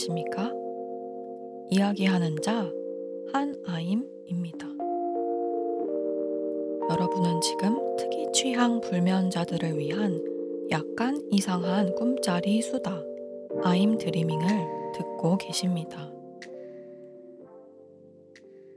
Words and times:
안녕하십니까? 0.00 0.52
이야기하는 1.68 2.40
자 2.40 2.72
한아임입니다. 3.32 4.66
여러분은 6.88 7.40
지금 7.42 7.96
특이 7.96 8.26
취향 8.32 8.80
불면자들을 8.80 9.78
위한 9.78 10.22
약간 10.70 11.20
이상한 11.30 11.94
꿈짜리 11.94 12.62
수다 12.62 13.02
아임 13.62 13.98
드리밍을 13.98 14.92
듣고 14.94 15.36
계십니다. 15.36 16.10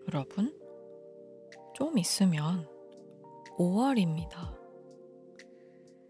여러분, 0.07 0.53
좀 1.73 1.97
있으면 1.97 2.67
5월입니다. 3.57 4.57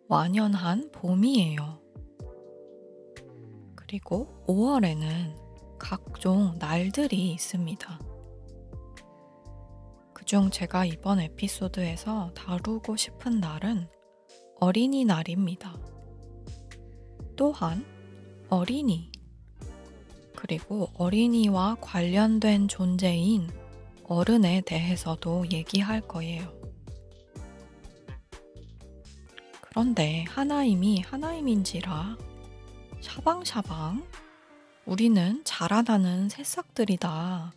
완연한 0.07 0.89
봄이에요. 0.91 1.82
그리고 3.93 4.27
5월에는 4.47 5.77
각종 5.77 6.57
날들이 6.57 7.31
있습니다. 7.33 7.99
그중 10.15 10.49
제가 10.49 10.85
이번 10.85 11.19
에피소드에서 11.19 12.31
다루고 12.33 12.95
싶은 12.95 13.39
날은 13.39 13.87
어린이날입니다. 14.59 15.77
또한 17.35 17.85
어린이, 18.49 19.11
그리고 20.35 20.89
어린이와 20.95 21.77
관련된 21.79 22.67
존재인 22.69 23.47
어른에 24.05 24.61
대해서도 24.61 25.51
얘기할 25.51 26.01
거예요. 26.01 26.51
그런데 29.61 30.23
하나임이 30.29 31.01
하나임인지라 31.01 32.32
샤방샤방 33.03 34.01
우리는 34.85 35.43
자라나는 35.43 36.29
새싹들이다. 36.29 37.51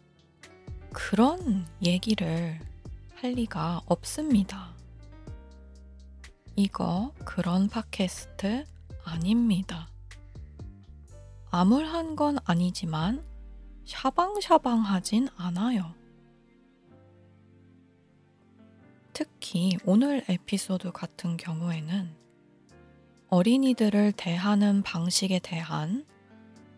그런 0.93 1.65
얘기를 1.81 2.59
할 3.15 3.31
리가 3.31 3.83
없습니다. 3.87 4.75
이거 6.57 7.13
그런 7.25 7.69
팟캐스트 7.69 8.67
아닙니다. 9.05 9.89
암울한 11.53 12.17
건 12.17 12.39
아니지만 12.45 13.25
샤방샤방하진 13.85 15.29
않아요. 15.37 15.95
특히 19.13 19.79
오늘 19.85 20.25
에피소드 20.29 20.91
같은 20.91 21.37
경우에는 21.37 22.26
어린이들을 23.37 24.13
대하는 24.13 24.83
방식에 24.83 25.41
대한 25.41 26.07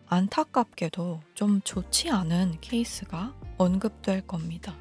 안타깝게도 0.07 1.21
좀 1.33 1.61
좋지 1.61 2.09
않은 2.09 2.57
케이스가 2.59 3.33
언급될 3.57 4.27
겁니다. 4.27 4.75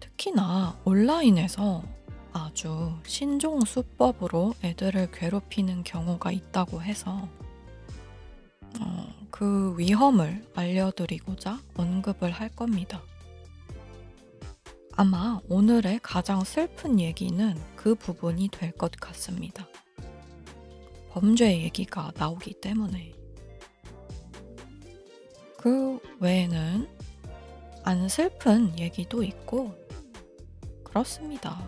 특히나 0.00 0.80
온라인에서 0.86 1.82
아주 2.32 2.94
신종 3.04 3.60
수법으로 3.60 4.54
애들을 4.64 5.10
괴롭히는 5.10 5.84
경우가 5.84 6.32
있다고 6.32 6.80
해서 6.80 7.28
어, 8.80 9.06
그 9.30 9.74
위험을 9.76 10.50
알려드리고자 10.54 11.60
언급을 11.76 12.30
할 12.30 12.48
겁니다. 12.48 13.02
아마 15.00 15.40
오늘의 15.48 16.00
가장 16.02 16.44
슬픈 16.44 17.00
얘기는 17.00 17.56
그 17.74 17.94
부분이 17.94 18.50
될 18.52 18.70
것 18.72 18.92
같습니다. 19.00 19.66
범죄 21.08 21.58
얘기가 21.62 22.12
나오기 22.18 22.60
때문에. 22.60 23.14
그 25.56 25.98
외에는 26.20 26.86
안 27.82 28.08
슬픈 28.10 28.78
얘기도 28.78 29.22
있고, 29.22 29.74
그렇습니다. 30.84 31.66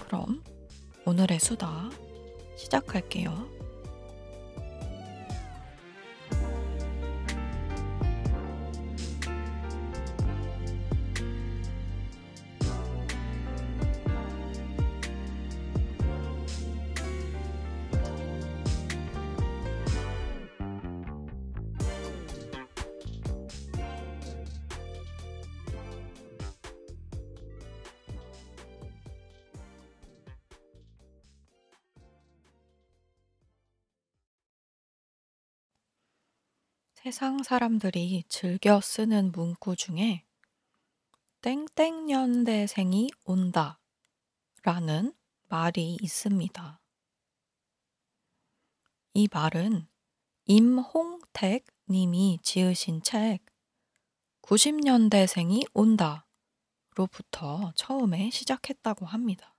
그럼 0.00 0.42
오늘의 1.04 1.40
수다 1.40 1.90
시작할게요. 2.56 3.55
세상 37.16 37.42
사람들이 37.42 38.24
즐겨 38.28 38.78
쓰는 38.78 39.32
문구 39.32 39.76
중에 39.76 40.26
땡땡년대생이 41.40 43.08
온다 43.24 43.80
라는 44.62 45.14
말이 45.48 45.96
있습니다. 46.02 46.78
이 49.14 49.28
말은 49.32 49.88
임홍택 50.44 51.64
님이 51.88 52.38
지으신 52.42 53.00
책 53.00 53.38
90년대생이 54.42 55.70
온다 55.72 56.26
로부터 56.96 57.72
처음에 57.76 58.28
시작했다고 58.28 59.06
합니다. 59.06 59.56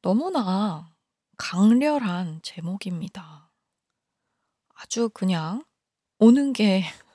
너무나 0.00 0.96
강렬한 1.36 2.40
제목입니다. 2.42 3.49
아주 4.82 5.10
그냥 5.10 5.62
오는 6.18 6.52
게 6.52 6.84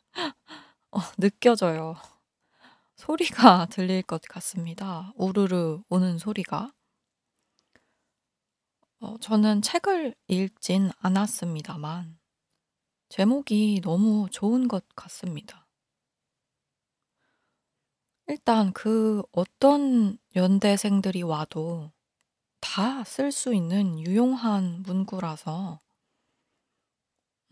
어, 0.92 1.00
느껴져요. 1.18 1.96
소리가 2.98 3.68
들릴 3.72 4.04
것 4.04 4.22
같습니다. 4.24 5.14
우르르 5.16 5.82
오는 5.90 6.18
소리가. 6.18 6.72
어, 9.00 9.18
저는 9.20 9.62
책을 9.62 10.16
읽진 10.28 10.92
않았습니다만, 11.00 12.18
제목이 13.10 13.82
너무 13.84 14.28
좋은 14.32 14.68
것 14.68 14.86
같습니다. 14.96 15.68
일단 18.28 18.72
그 18.74 19.24
어떤 19.32 20.18
연대생들이 20.36 21.24
와도 21.24 21.92
다 22.62 23.04
쓸 23.04 23.32
수 23.32 23.54
있는 23.56 24.00
유용한 24.00 24.84
문구라서 24.84 25.82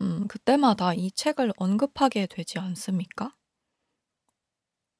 음, 0.04 0.28
그때마다 0.28 0.92
이 0.92 1.10
책을 1.10 1.54
언급하게 1.56 2.26
되지 2.26 2.58
않습니까? 2.58 3.34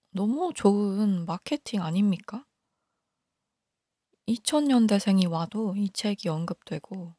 너무 0.08 0.54
좋은 0.54 1.26
마케팅 1.26 1.82
아닙니까? 1.82 2.46
2000년대생이 4.26 5.30
와도 5.30 5.76
이 5.76 5.90
책이 5.90 6.30
언급되고 6.30 7.14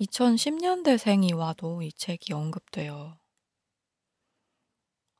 2010년대생이 0.00 1.34
와도 1.34 1.80
이 1.80 1.90
책이 1.94 2.34
언급돼요. 2.34 3.18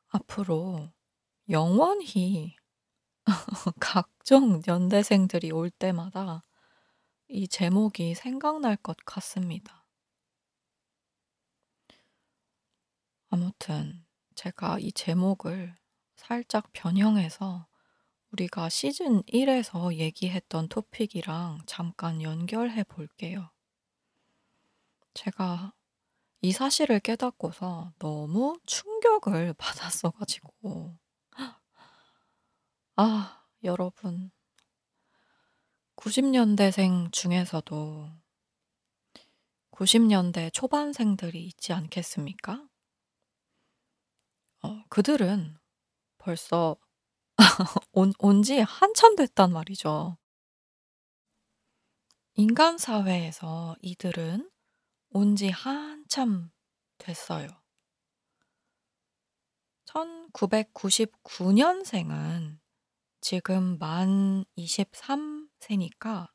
앞으로 0.09 0.91
영원히 1.49 2.55
각종 3.81 4.61
연대생들이 4.67 5.51
올 5.53 5.71
때마다 5.71 6.43
이 7.29 7.49
제목이 7.49 8.15
생각날 8.15 8.77
것 8.77 8.99
같습니다. 9.07 9.82
아무튼 13.33 14.05
제가 14.35 14.79
이 14.79 14.93
제목을 14.93 15.75
살짝 16.17 16.69
변형해서 16.75 17.67
우리가 18.31 18.69
시즌 18.69 19.23
1에서 19.23 19.95
얘기했던 19.95 20.69
토픽이랑 20.69 21.61
잠깐 21.67 22.21
연결해 22.21 22.85
볼게요. 22.85 23.51
제가 25.15 25.73
이 26.43 26.53
사실을 26.53 27.01
깨닫고서 27.01 27.95
너무 27.99 28.61
충격을 28.67 29.55
받았어 29.57 30.11
가지고 30.11 30.99
아, 32.97 33.47
여러분 33.65 34.31
90년대생 35.97 37.11
중에서도 37.11 38.11
90년대 39.71 40.53
초반생들이 40.53 41.43
있지 41.47 41.73
않겠습니까? 41.73 42.69
어, 44.63 44.83
그들은 44.89 45.57
벌써 46.19 46.77
온, 47.93 48.13
온 48.21 48.43
지 48.43 48.61
한참 48.61 49.17
됐단 49.17 49.53
말이죠. 49.53 50.19
인간 52.35 52.77
사회에서 52.77 53.75
이들은 53.81 54.51
온 55.11 55.37
지 55.37 55.49
한참 55.51 56.51
됐어요. 56.99 57.49
1999 59.87 61.53
년생은 61.53 62.61
지금 63.21 63.79
만 63.79 64.45
23 64.57 65.49
세니까 65.61 66.31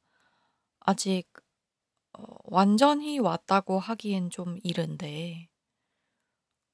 아직 0.80 1.28
어, 2.14 2.24
완전히 2.46 3.20
왔다고 3.20 3.80
하기엔 3.80 4.30
좀 4.32 4.58
이른데 4.64 5.50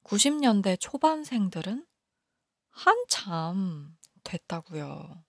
90년대 0.04 0.78
초반생들은 0.80 1.86
한참 2.70 3.96
됐다고요. 4.22 5.24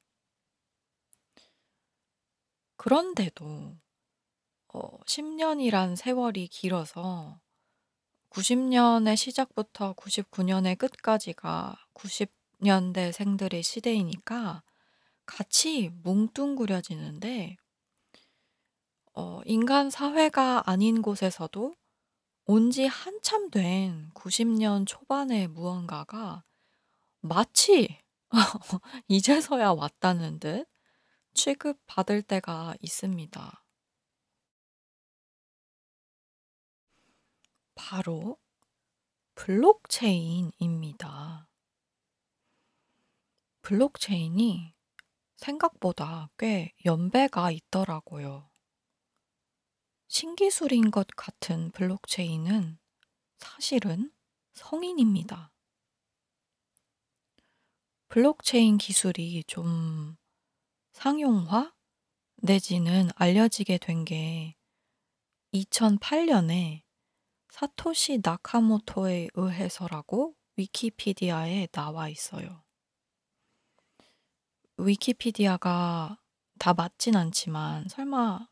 그런데도 2.76 3.78
어 4.74 5.00
10년이란 5.06 5.96
세월이 5.96 6.48
길어서 6.50 7.40
90년의 8.30 9.16
시작부터 9.16 9.94
99년의 9.94 10.78
끝까지가 10.78 11.78
90년대 11.94 13.14
생들의 13.14 13.64
시대이니까 13.64 14.62
같이 15.26 15.90
뭉뚱그려지는데 16.04 17.56
어 19.14 19.42
인간 19.46 19.90
사회가 19.90 20.70
아닌 20.70 21.02
곳에서도 21.02 21.74
온 22.48 22.72
지 22.72 22.86
한참 22.88 23.50
된 23.52 24.10
90년 24.14 24.86
초반의 24.88 25.48
무언가가 25.48 26.44
마치 27.22 28.00
이제서야 29.08 29.72
왔다는 29.72 30.40
듯 30.40 30.68
취급받을 31.34 32.22
때가 32.24 32.76
있습니다. 32.82 33.66
바로 37.76 38.38
블록체인입니다. 39.36 40.58
블록체인이 43.62 44.74
생각보다 45.38 46.30
꽤 46.38 46.74
연배가 46.86 47.52
있더라고요. 47.52 48.50
신기술인 50.08 50.92
것 50.92 51.08
같은 51.16 51.72
블록체인은 51.72 52.78
사실은 53.38 54.12
성인입니다. 54.54 55.52
블록체인 58.08 58.78
기술이 58.78 59.44
좀 59.46 60.16
상용화 60.94 61.74
내지는 62.38 63.10
알려지게 63.16 63.78
된 63.80 64.06
게 64.06 64.56
2008년에 65.54 66.84
사토시 67.50 68.20
나카모토에 68.24 69.30
의해서라고 69.34 70.36
위키피디아에 70.58 71.68
나와 71.68 72.10
있어요. 72.10 72.64
위키피디아가 74.78 76.22
다 76.60 76.74
맞진 76.74 77.16
않지만 77.16 77.88
설마 77.88 78.48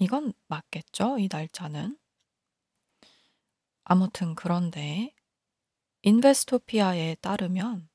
이건 0.00 0.32
맞겠죠? 0.48 1.18
이 1.18 1.28
날짜는? 1.30 1.98
아무튼 3.84 4.34
그런데 4.34 5.14
인베스토피아에 6.02 7.16
따르면 7.16 7.90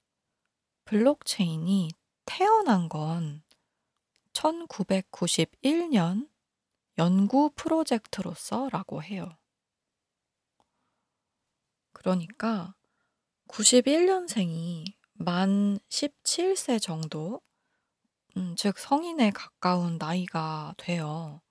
블록체인이 0.85 1.89
태어난 2.25 2.89
건 2.89 3.41
1991년 4.33 6.29
연구 6.99 7.49
프로젝트로서라고 7.55 9.01
해요. 9.01 9.35
그러니까 11.91 12.75
91년생이 13.47 14.93
만 15.13 15.79
17세 15.89 16.79
정도, 16.79 17.41
음, 18.37 18.55
즉 18.55 18.77
성인에 18.77 19.31
가까운 19.31 19.97
나이가 19.97 20.75
돼요. 20.77 21.41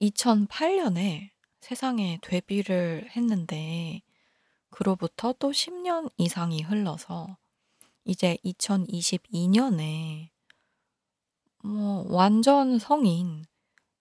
2008년에 0.00 1.30
세상에 1.60 2.18
데뷔를 2.22 3.08
했는데, 3.16 4.02
그로부터 4.70 5.34
또 5.38 5.52
10년 5.52 6.10
이상이 6.18 6.62
흘러서 6.62 7.38
이제 8.04 8.38
2022년에 8.44 10.30
뭐 11.62 12.04
완전 12.08 12.78
성인, 12.80 13.44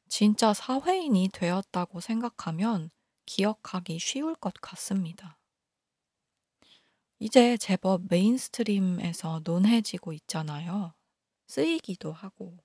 진짜 0.09 0.53
사회인이 0.53 1.29
되었다고 1.33 1.99
생각하면 2.01 2.89
기억하기 3.25 3.99
쉬울 3.99 4.35
것 4.35 4.53
같습니다. 4.61 5.39
이제 7.19 7.57
제법 7.57 8.07
mainstream에서 8.09 9.41
논해지고 9.43 10.13
있잖아요. 10.13 10.95
쓰이기도 11.47 12.11
하고. 12.11 12.57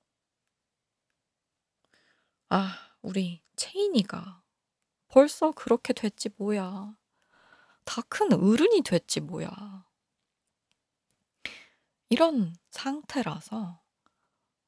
아, 2.50 2.91
우리 3.02 3.42
체인이가 3.56 4.42
벌써 5.08 5.52
그렇게 5.52 5.92
됐지 5.92 6.30
뭐야. 6.36 6.96
다 7.84 8.02
큰 8.08 8.32
어른이 8.32 8.82
됐지 8.82 9.20
뭐야. 9.20 9.50
이런 12.10 12.54
상태라서 12.70 13.80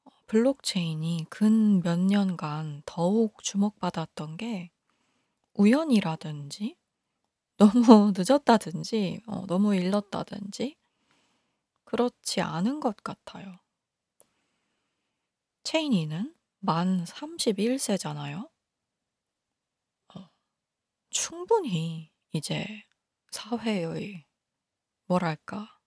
어, 0.05 0.11
블록체인이 0.27 1.27
근 1.29 1.81
몇 1.81 1.99
년간 1.99 2.83
더욱 2.85 3.43
주목받았던 3.43 4.37
게 4.37 4.71
우연이라든지 5.55 6.77
너무 7.57 8.13
늦었다든지 8.17 9.21
어 9.27 9.45
너무 9.47 9.75
일렀다든지 9.75 10.77
그렇지 11.83 12.41
않은 12.41 12.79
것 12.79 12.95
같아요. 12.97 13.57
체인이는 15.63 16.33
만 16.65 17.05
31 17.05 17.79
세잖아요. 17.79 18.49
어 20.15 20.29
충분히 21.11 22.11
이제 22.33 22.83
사회의 23.31 24.25
뭐랄까 25.07 25.79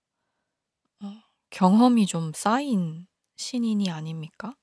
어 1.03 1.23
경험이 1.51 2.07
좀 2.07 2.33
쌓인 2.33 3.07
신인이 3.37 3.91
아닙니까? 3.91 4.55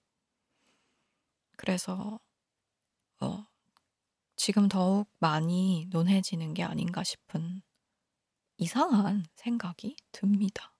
그래서 1.57 2.19
어 3.21 3.45
지금 4.37 4.69
더욱 4.69 5.09
많이 5.19 5.87
논해지는 5.91 6.53
게 6.53 6.63
아닌가 6.63 7.03
싶은 7.03 7.61
이상한 8.57 9.25
생각이 9.35 9.97
듭니다. 10.11 10.74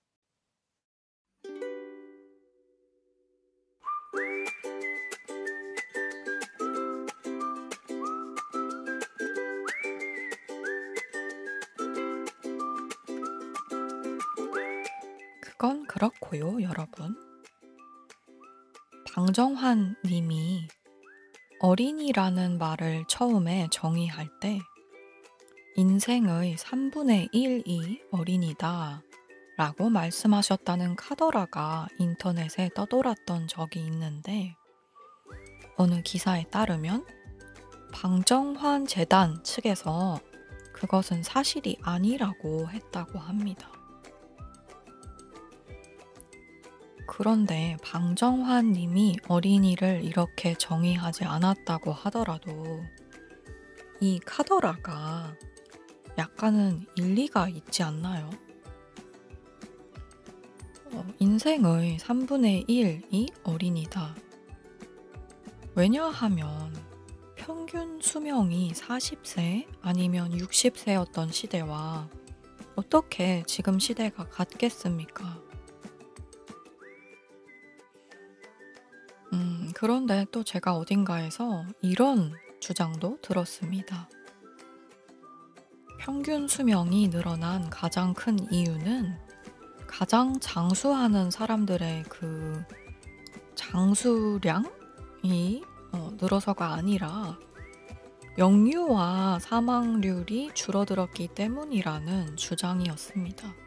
그건 15.58 15.86
그렇고요, 15.86 16.60
여러분. 16.60 17.16
방정환 19.14 19.96
님이 20.04 20.68
어린이라는 21.60 22.58
말을 22.58 23.06
처음에 23.08 23.68
정의할 23.70 24.28
때 24.38 24.58
인생의 25.76 26.56
3분의 26.56 27.32
1이 27.32 28.00
어린이다 28.10 29.02
라고 29.56 29.88
말씀하셨다는 29.88 30.94
카더라가 30.96 31.88
인터넷에 31.98 32.68
떠돌았던 32.74 33.48
적이 33.48 33.80
있는데 33.86 34.54
어느 35.76 36.02
기사에 36.02 36.44
따르면 36.50 37.06
방정환 37.94 38.86
재단 38.86 39.42
측에서 39.42 40.20
그것은 40.74 41.22
사실이 41.22 41.78
아니라고 41.80 42.68
했다고 42.68 43.18
합니다. 43.18 43.75
그런데 47.06 47.76
방정환 47.82 48.72
님이 48.72 49.16
어린이를 49.28 50.04
이렇게 50.04 50.54
정의하지 50.54 51.24
않았다고 51.24 51.92
하더라도 51.92 52.82
이 54.00 54.18
카더라가 54.24 55.34
약간은 56.18 56.86
일리가 56.96 57.48
있지 57.48 57.82
않나요? 57.82 58.30
어, 60.92 61.06
인생의 61.18 61.98
3분의 61.98 62.68
1이 62.68 63.32
어린이다. 63.44 64.14
왜냐하면 65.74 66.74
평균 67.34 68.00
수명이 68.00 68.72
40세 68.72 69.66
아니면 69.82 70.30
60세였던 70.30 71.32
시대와 71.32 72.08
어떻게 72.76 73.42
지금 73.46 73.78
시대가 73.78 74.28
같겠습니까? 74.28 75.45
그런데 79.78 80.24
또 80.32 80.42
제가 80.42 80.74
어딘가에서 80.74 81.66
이런 81.82 82.32
주장도 82.60 83.18
들었습니다. 83.20 84.08
평균 85.98 86.48
수명이 86.48 87.10
늘어난 87.10 87.68
가장 87.68 88.14
큰 88.14 88.38
이유는 88.50 89.18
가장 89.86 90.40
장수하는 90.40 91.30
사람들의 91.30 92.04
그 92.04 92.64
장수량이 93.54 94.62
어, 95.92 96.10
늘어서가 96.18 96.72
아니라 96.72 97.38
영유아 98.38 99.40
사망률이 99.40 100.52
줄어들었기 100.54 101.28
때문이라는 101.34 102.36
주장이었습니다. 102.36 103.65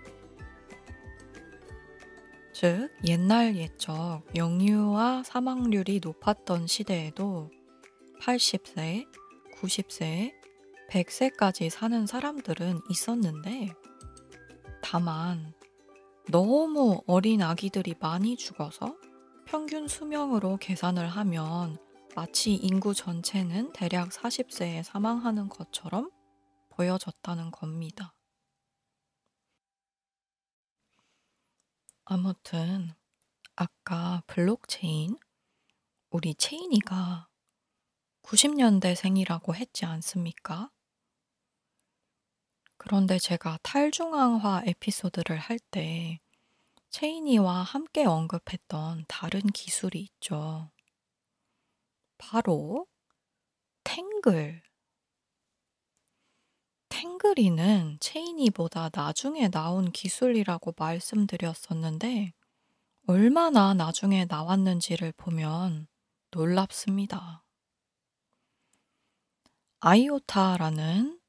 즉, 2.61 2.91
옛날 3.05 3.55
옛적 3.55 4.35
영유아 4.35 5.23
사망률이 5.23 6.01
높았던 6.03 6.67
시대에도 6.67 7.49
80세, 8.19 9.07
90세, 9.55 10.33
100세까지 10.89 11.69
사는 11.69 12.05
사람들은 12.05 12.81
있었는데, 12.89 13.69
다만 14.81 15.53
너무 16.27 17.01
어린 17.07 17.41
아기들이 17.43 17.95
많이 17.97 18.35
죽어서 18.35 18.93
평균 19.45 19.87
수명으로 19.87 20.57
계산을 20.57 21.07
하면 21.07 21.77
마치 22.13 22.55
인구 22.55 22.93
전체는 22.93 23.71
대략 23.71 24.09
40세에 24.09 24.83
사망하는 24.83 25.47
것처럼 25.47 26.11
보여졌다는 26.71 27.51
겁니다. 27.51 28.13
아무튼 32.11 32.95
아까 33.55 34.23
블록체인 34.25 35.15
우리 36.09 36.33
체인이가 36.33 37.29
90년대생이라고 38.23 39.53
했지 39.53 39.85
않습니까? 39.85 40.71
그런데 42.77 43.19
제가 43.19 43.59
탈중앙화 43.61 44.63
에피소드를 44.65 45.37
할 45.37 45.59
때 45.59 46.19
체인이와 46.89 47.61
함께 47.61 48.05
언급했던 48.05 49.05
다른 49.07 49.41
기술이 49.41 49.99
있죠. 50.01 50.71
바로 52.17 52.87
탱글. 53.83 54.63
탱글이는 56.99 57.95
체인이보다 58.01 58.89
나중에 58.93 59.47
나온 59.47 59.89
기술이라고 59.89 60.73
말씀드렸었는데 60.75 62.33
얼마나 63.07 63.73
나중에 63.73 64.25
나왔는지를 64.25 65.13
보면 65.13 65.87
놀랍습니다. 66.31 67.45
아이오타라는 69.79 71.21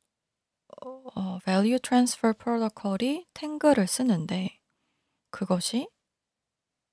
어, 0.83 1.39
Value 1.45 1.79
Transfer 1.79 2.37
Protocol이 2.37 3.29
탱글을 3.33 3.87
쓰는데 3.87 4.61
그것이 5.31 5.89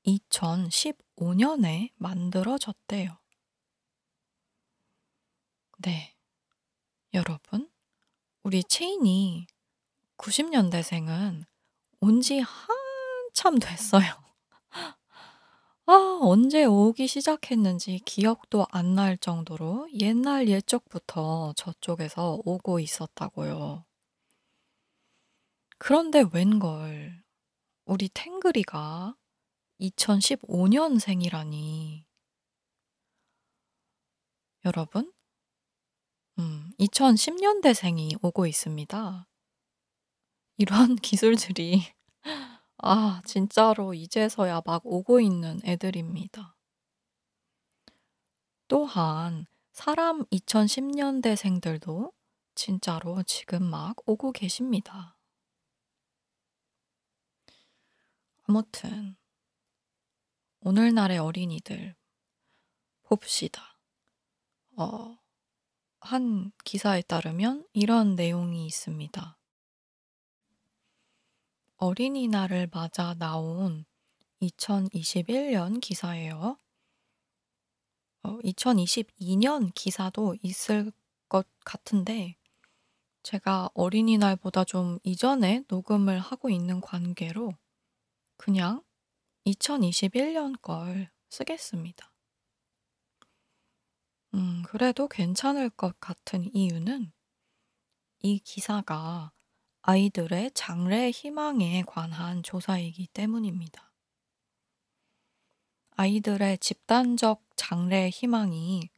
2015년에 0.05 1.93
만들어졌대요. 1.95 3.17
네. 5.79 6.15
여러분, 7.15 7.67
우리 8.47 8.63
체인이 8.63 9.45
90년대생은 10.17 11.43
온 11.99 12.21
지 12.21 12.39
한참 12.39 13.59
됐어요. 13.59 14.05
아, 15.85 16.19
언제 16.21 16.63
오기 16.65 17.07
시작했는지 17.07 17.99
기억도 18.05 18.65
안 18.71 18.95
날 18.95 19.17
정도로 19.17 19.89
옛날 19.99 20.47
옛적부터 20.47 21.53
저쪽에서 21.57 22.39
오고 22.45 22.79
있었다고요. 22.79 23.83
그런데 25.79 26.23
웬걸, 26.33 27.23
우리 27.85 28.09
탱글이가 28.09 29.15
2015년생이라니. 29.79 32.05
여러분, 34.65 35.11
음, 36.39 36.71
2010년대생이 36.79 38.23
오고 38.23 38.45
있습니다. 38.45 39.27
이런 40.57 40.95
기술들이 41.01 41.81
아, 42.77 43.21
진짜로 43.25 43.93
이제서야 43.93 44.61
막 44.65 44.81
오고 44.85 45.19
있는 45.19 45.59
애들입니다. 45.63 46.55
또한 48.67 49.47
사람 49.71 50.25
2010년대생들도 50.25 52.13
진짜로 52.53 53.23
지금 53.23 53.63
막 53.63 53.95
오고 54.05 54.31
계십니다. 54.31 55.17
아무튼 58.43 59.15
오늘날의 60.61 61.17
어린이들 61.17 61.95
봅시다. 63.03 63.79
어, 64.75 65.17
한 66.07 66.53
기사에 66.63 67.01
따르면 67.01 67.67
이런 67.73 68.15
내용이 68.15 68.65
있습니다. 68.65 69.37
어린이날을 71.75 72.69
맞아 72.71 73.13
나온 73.15 73.83
2021년 74.41 75.81
기사예요. 75.81 76.57
어, 78.23 78.37
2022년 78.39 79.73
기사도 79.75 80.37
있을 80.41 80.93
것 81.27 81.45
같은데, 81.65 82.37
제가 83.23 83.69
어린이날보다 83.73 84.63
좀 84.63 84.99
이전에 85.03 85.65
녹음을 85.67 86.19
하고 86.19 86.49
있는 86.49 86.79
관계로 86.79 87.51
그냥 88.37 88.81
2021년 89.45 90.61
걸 90.61 91.09
쓰겠습니다. 91.27 92.13
음, 94.33 94.63
그래도 94.67 95.07
괜찮을 95.07 95.69
것 95.69 95.99
같은 95.99 96.53
이유는 96.53 97.11
이 98.19 98.39
기사가 98.39 99.31
아이들의 99.81 100.51
장래 100.53 101.09
희망에 101.09 101.83
관한 101.87 102.43
조사이기 102.43 103.07
때문입니다. 103.07 103.91
아이들의 105.91 106.57
집단적 106.59 107.43
장래 107.55 108.09
희망이 108.09 108.89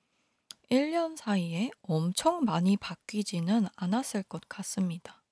1년 0.69 1.15
사이에 1.15 1.71
엄청 1.81 2.43
많이 2.43 2.75
바뀌지는 2.77 3.67
않았을 3.75 4.23
것 4.23 4.41
같습니다. 4.49 5.23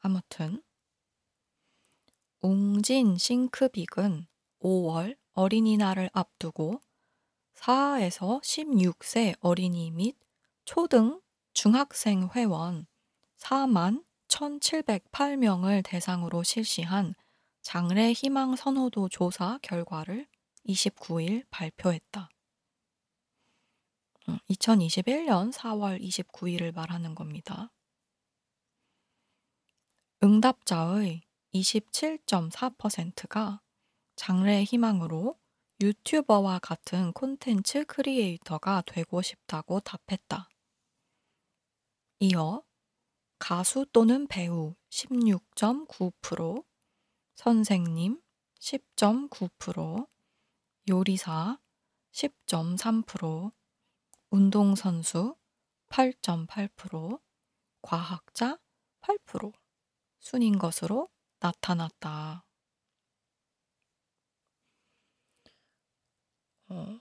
아무튼, 0.00 0.62
웅진 2.40 3.18
싱크빅은 3.18 4.26
5월 4.60 5.16
어린이날을 5.32 6.10
앞두고 6.12 6.80
4에서 7.62 8.42
16세 8.42 9.36
어린이 9.38 9.92
및 9.92 10.16
초등, 10.64 11.20
중학생 11.52 12.28
회원 12.34 12.88
4만 13.36 14.04
1,708명을 14.26 15.84
대상으로 15.84 16.42
실시한 16.42 17.14
장래 17.60 18.10
희망 18.10 18.56
선호도 18.56 19.10
조사 19.10 19.60
결과를 19.62 20.26
29일 20.66 21.46
발표했다. 21.50 22.28
2021년 24.50 25.52
4월 25.52 26.02
29일을 26.02 26.74
말하는 26.74 27.14
겁니다. 27.14 27.70
응답자의 30.24 31.22
27.4%가 31.54 33.60
장래 34.16 34.64
희망으로 34.64 35.40
유튜버와 35.82 36.60
같은 36.60 37.12
콘텐츠 37.12 37.84
크리에이터가 37.84 38.84
되고 38.86 39.20
싶다고 39.20 39.80
답했다. 39.80 40.48
이어 42.20 42.62
가수 43.40 43.84
또는 43.92 44.28
배우 44.28 44.76
16.9%, 44.90 46.64
선생님 47.34 48.22
10.9%, 48.60 50.06
요리사 50.88 51.58
10.3%, 52.12 53.52
운동선수 54.30 55.34
8.8%, 55.88 57.20
과학자 57.82 58.56
8% 59.00 59.52
순인 60.20 60.58
것으로 60.58 61.08
나타났다. 61.40 62.44
어, 66.72 66.98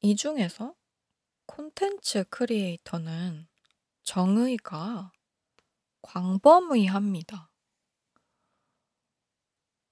이 0.00 0.16
중에서 0.16 0.74
콘텐츠 1.46 2.24
creator는 2.24 3.46
정의가 4.02 5.12
광범위합니다. 6.02 7.48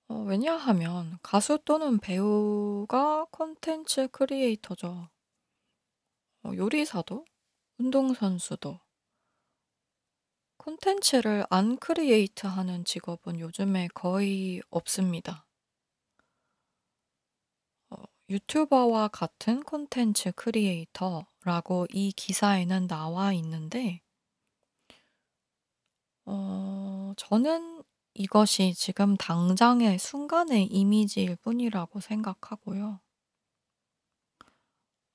어 0.09 0.14
왜냐하면 0.26 1.21
가수 1.23 1.61
또는 1.64 1.99
배우가 1.99 3.26
콘텐츠 3.31 4.09
creator죠. 4.09 5.09
어 6.43 6.50
요리사도 6.57 7.25
운동선수도 7.79 8.81
콘텐츠를 10.57 11.47
안 11.49 11.76
create 11.77 12.49
하는 12.49 12.85
직업은 12.85 13.38
요즘에 13.38 13.87
거의 13.95 14.61
없습니다. 14.71 15.47
어 18.33 18.35
유튜버와 18.35 19.09
같은 19.09 19.62
콘텐츠 19.62 20.33
creator라고 20.33 21.87
이 21.91 22.12
기사에는 22.12 22.87
나와 22.87 23.35
있는데 23.35 24.01
어 26.25 27.12
저는 27.17 27.83
이것이 28.15 28.73
지금 28.75 29.17
당장의 29.17 29.99
순간의 29.99 30.67
이미지일 30.67 31.37
뿐이라고 31.37 32.01
생각하고요. 32.01 33.01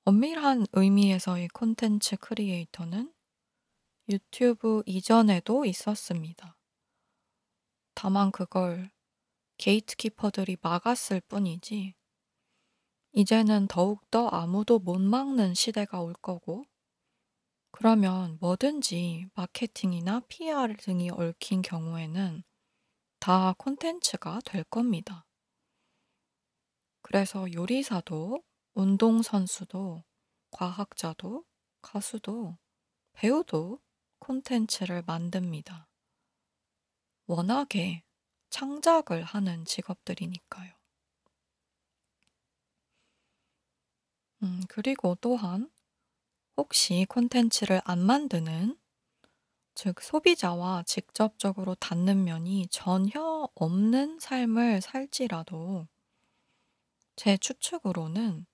엄밀한 0.04 0.66
의미에서의 0.72 1.48
콘텐츠 1.48 2.16
creator는 2.16 3.12
유튜브 4.08 4.82
이전에도 4.86 5.64
있었습니다. 5.64 6.56
다만 7.94 8.30
그걸 8.30 8.90
게이트키퍼들이 9.58 10.58
막았을 10.62 11.20
뿐이지 11.22 11.97
이제는 13.18 13.66
더욱더 13.66 14.28
아무도 14.28 14.78
못 14.78 15.00
막는 15.00 15.52
시대가 15.54 16.00
올 16.00 16.12
거고 16.22 16.64
그러면 17.72 18.38
뭐든지 18.40 19.26
마케팅이나 19.34 20.20
PR 20.28 20.76
등이 20.76 21.10
얽힌 21.10 21.60
경우에는 21.60 22.44
다 23.18 23.54
콘텐츠가 23.58 24.38
될 24.44 24.62
겁니다. 24.62 25.26
그래서 27.02 27.52
요리사도 27.52 28.40
운동선수도 28.74 30.04
과학자도 30.52 31.44
가수도 31.82 32.56
배우도 33.14 33.80
콘텐츠를 34.20 35.02
만듭니다. 35.04 35.88
워낙에 37.26 38.04
창작을 38.50 39.24
하는 39.24 39.64
직업들이니까요. 39.64 40.77
음, 44.42 44.60
그리고 44.68 45.16
또한 45.20 45.70
혹시 46.56 47.06
콘텐츠를 47.08 47.80
안 47.84 48.00
만드는 48.00 48.78
즉 49.74 50.02
소비자와 50.02 50.82
직접적으로 50.84 51.74
닿는 51.76 52.24
면이 52.24 52.66
전혀 52.70 53.48
없는 53.54 54.18
삶을 54.20 54.82
살지라도 54.82 55.88
제 57.16 57.36
추측으로는 57.36 58.46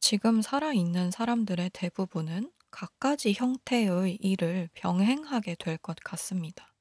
지금 0.00 0.42
살아있는 0.42 1.10
사람들의 1.10 1.70
대부분은 1.72 2.52
갖가지 2.70 3.34
형태의 3.34 4.16
일을 4.20 4.70
병행하게 4.74 5.56
될 5.56 5.78
것 5.78 5.96
같습니다. 6.04 6.74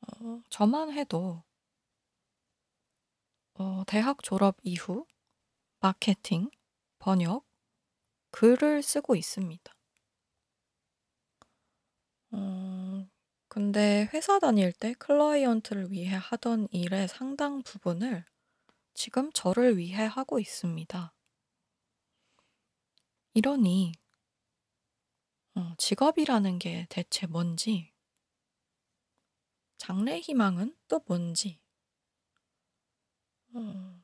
어, 0.00 0.40
저만 0.50 0.90
해도 0.92 1.42
어, 3.54 3.82
대학 3.86 4.22
졸업 4.22 4.56
이후 4.62 5.04
마케팅, 5.86 6.50
번역, 6.98 7.46
글을 8.32 8.82
쓰고 8.82 9.14
있습니다. 9.14 9.72
어, 12.32 13.06
근데 13.46 14.08
회사 14.12 14.40
다닐 14.40 14.72
때 14.72 14.94
클라이언트를 14.94 15.92
위해 15.92 16.16
하던 16.20 16.66
일의 16.72 17.06
상당 17.06 17.62
부분을 17.62 18.24
지금 18.94 19.30
저를 19.32 19.78
위해 19.78 20.04
하고 20.06 20.40
있습니다. 20.40 21.14
이러니 23.34 23.92
어, 25.54 25.74
직업이라는 25.78 26.58
게 26.58 26.86
대체 26.88 27.26
뭔지, 27.28 27.92
장래 29.78 30.18
희망은 30.20 30.76
또 30.86 31.00
뭔지, 31.06 31.58
어, 33.54 33.95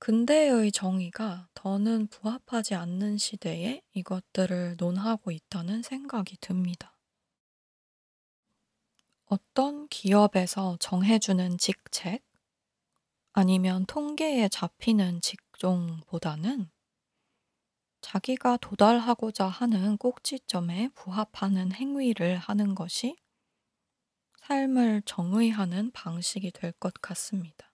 근대의 0.00 0.72
정의가 0.72 1.48
더는 1.54 2.08
부합하지 2.08 2.74
않는 2.74 3.16
시대에 3.18 3.80
이것들을 3.94 4.76
논하고 4.78 5.30
있다는 5.30 5.82
생각이 5.82 6.36
듭니다. 6.40 6.98
어떤 9.26 9.86
기업에서 9.88 10.76
정해주는 10.80 11.58
직책, 11.58 12.24
아니면 13.32 13.86
통계에 13.86 14.48
잡히는 14.50 15.22
직종보다는 15.22 16.68
자기가 18.00 18.56
도달하고자 18.56 19.46
하는 19.46 19.96
꼭지점에 19.98 20.88
부합하는 20.96 21.70
행위를 21.70 22.36
하는 22.36 22.74
것이 22.74 23.14
삶을 24.40 25.02
정의하는 25.06 25.92
방식이 25.92 26.50
될 26.50 26.72
것 26.72 26.92
같습니다. 27.00 27.67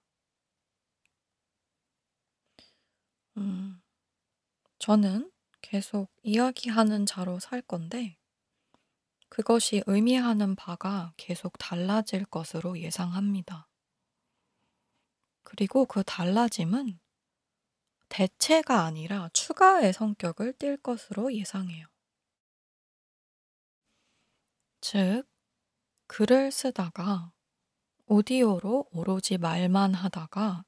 음, 3.36 3.82
저는 4.78 5.30
계속 5.60 6.10
이야기하는 6.22 7.06
자로 7.06 7.40
살 7.40 7.62
건데, 7.62 8.18
그것이 9.28 9.82
의미하는 9.86 10.54
바가 10.54 11.12
계속 11.16 11.58
달라질 11.58 12.24
것으로 12.24 12.78
예상합니다. 12.78 13.68
그리고 15.42 15.86
그 15.86 16.04
달라짐은 16.04 17.00
대체가 18.08 18.84
아니라 18.84 19.28
추가의 19.32 19.92
성격을 19.92 20.52
띨 20.54 20.76
것으로 20.76 21.34
예상해요. 21.34 21.86
즉, 24.80 25.24
글을 26.06 26.52
쓰다가 26.52 27.32
오디오로 28.06 28.88
오로지 28.92 29.38
말만 29.38 29.94
하다가 29.94 30.64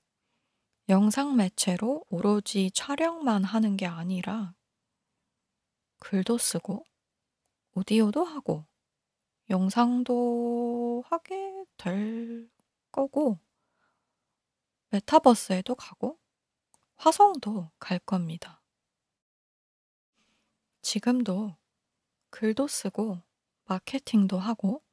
영상 0.89 1.35
매체로 1.35 2.05
오로지 2.11 2.71
촬영만 2.71 3.43
하는 3.43 3.77
게 3.77 3.87
아니라 3.87 4.55
글도 5.99 6.39
쓰고 6.39 6.85
오디오도 7.75 8.23
하고 8.23 8.65
영상도 9.51 11.03
하게 11.09 11.65
될 11.77 12.49
거고 12.93 13.41
메타버스에도 14.91 15.75
가고 15.75 16.21
화성도 16.95 17.71
갈 17.81 17.99
겁니다. 17.99 18.63
지금도 20.83 21.57
글도 22.31 22.69
쓰고 22.69 23.21
마케팅도 23.65 24.39
하고 24.39 24.85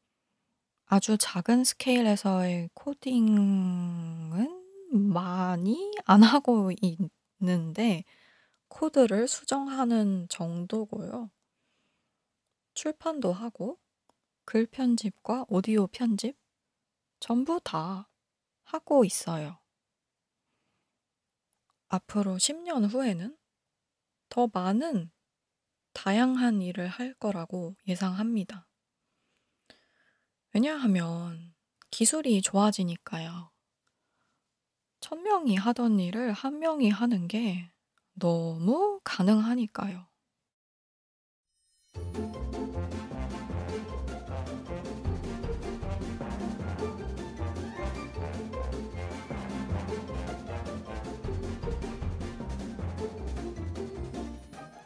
아주 0.86 1.18
작은 1.20 1.64
스케일에서의 1.64 2.72
코딩은 2.74 4.63
많이 4.94 5.92
안 6.06 6.24
하고 6.24 6.72
있는데 7.40 8.04
코드를 8.68 9.28
수정하는 9.28 10.28
정도고요. 10.30 11.32
출판도 12.74 13.32
하고 13.32 13.80
글 14.46 14.66
편집과 14.66 15.46
오디오 15.48 15.88
편집 15.88 16.38
전부 17.20 17.60
다 17.64 18.10
하고 18.64 19.06
있어요. 19.06 19.60
앞으로 21.88 22.38
10년 22.38 22.86
후에는 22.86 23.38
더 24.30 24.50
많은 24.52 25.12
다양한 25.94 26.62
일을 26.62 26.88
할 26.88 27.14
거라고 27.14 27.76
예상합니다. 27.88 28.68
왜냐하면 30.54 31.54
기술이 31.92 32.42
좋아지니까요. 32.42 33.53
천 35.04 35.22
명이 35.22 35.58
하던 35.58 36.00
일을 36.00 36.32
한 36.32 36.60
명이 36.60 36.90
하는 36.90 37.28
게 37.28 37.70
너무 38.14 39.02
가능하니까요. 39.04 40.06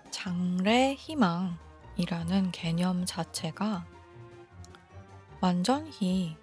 장래 0.10 0.96
희망이라는 0.96 2.52
개념 2.52 3.06
자체가 3.06 3.86
완전히 5.42 6.36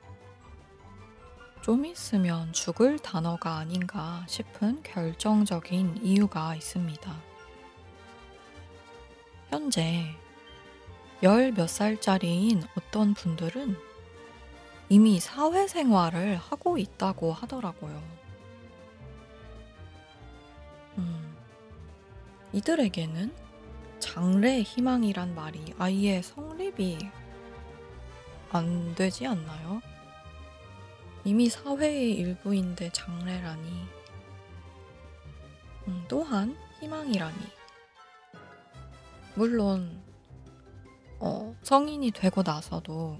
좀 1.64 1.86
있으면 1.86 2.52
죽을 2.52 2.98
단어가 2.98 3.56
아닌가 3.56 4.22
싶은 4.28 4.82
결정적인 4.82 6.00
이유가 6.02 6.54
있습니다. 6.54 7.16
현재 9.48 10.14
열 11.22 11.52
몇 11.52 11.66
살짜리인 11.66 12.64
어떤 12.76 13.14
분들은 13.14 13.78
이미 14.90 15.18
사회생활을 15.18 16.36
하고 16.36 16.76
있다고 16.76 17.32
하더라고요. 17.32 18.02
음. 20.98 21.34
이들에게는 22.52 23.34
장래 24.00 24.60
희망이란 24.60 25.34
말이 25.34 25.72
아예 25.78 26.20
성립이 26.20 26.98
안 28.50 28.94
되지 28.94 29.26
않나요? 29.26 29.93
이미 31.24 31.48
사회의 31.48 32.12
일부인데 32.12 32.90
장래라니. 32.92 33.88
음, 35.88 36.04
또한 36.06 36.56
희망이라니. 36.80 37.36
물론 39.34 40.02
어, 41.18 41.56
성인이 41.62 42.10
되고 42.10 42.42
나서도 42.42 43.18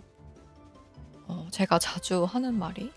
어, 1.26 1.48
제가 1.50 1.78
자주 1.78 2.24
하는 2.24 2.58
말이 2.58 2.92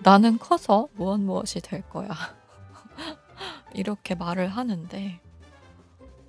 나는 0.00 0.38
커서 0.38 0.88
무엇 0.94 1.20
무엇이 1.20 1.60
될 1.60 1.88
거야. 1.88 2.08
이렇게 3.72 4.16
말을 4.16 4.48
하는데 4.48 5.20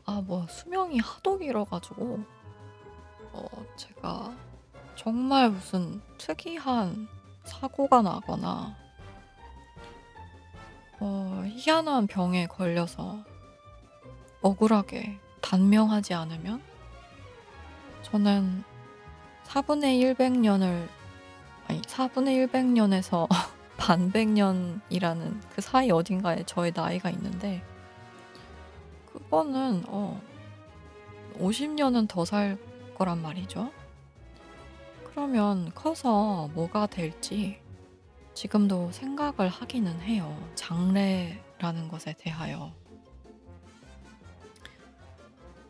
아, 0.06 0.22
뭐 0.22 0.46
수명이 0.48 1.00
하도 1.00 1.40
길어가지고 1.40 2.24
어, 3.34 3.66
제가 3.76 4.36
정말 4.96 5.50
무슨 5.50 6.02
특이한 6.18 7.08
사고가 7.50 8.02
나거나 8.02 8.76
어, 11.00 11.44
희한한 11.48 12.08
병에 12.08 12.46
걸려서 12.48 13.24
억울하게 14.42 15.18
단명하지 15.42 16.14
않으면 16.14 16.62
저는 18.04 18.64
4분의 19.46 20.16
100년을 20.16 20.88
아니 21.68 21.82
4분의 21.82 22.50
100년에서 22.52 23.28
반백년이라는 23.78 25.42
그 25.56 25.62
사이 25.62 25.90
어딘가에 25.90 26.44
저의 26.44 26.72
나이가 26.76 27.10
있는데 27.10 27.64
그거는 29.12 29.84
어 29.88 30.22
50년은 31.40 32.08
더 32.08 32.26
살 32.26 32.58
거란 32.98 33.22
말이죠. 33.22 33.72
그러면 35.12 35.72
커서 35.74 36.50
뭐가 36.54 36.88
될지 36.88 37.60
지금도 38.34 38.92
생각을 38.92 39.50
하기는 39.50 40.02
해요. 40.02 40.38
장래라는 40.56 41.88
것에 41.90 42.14
대하여. 42.18 42.72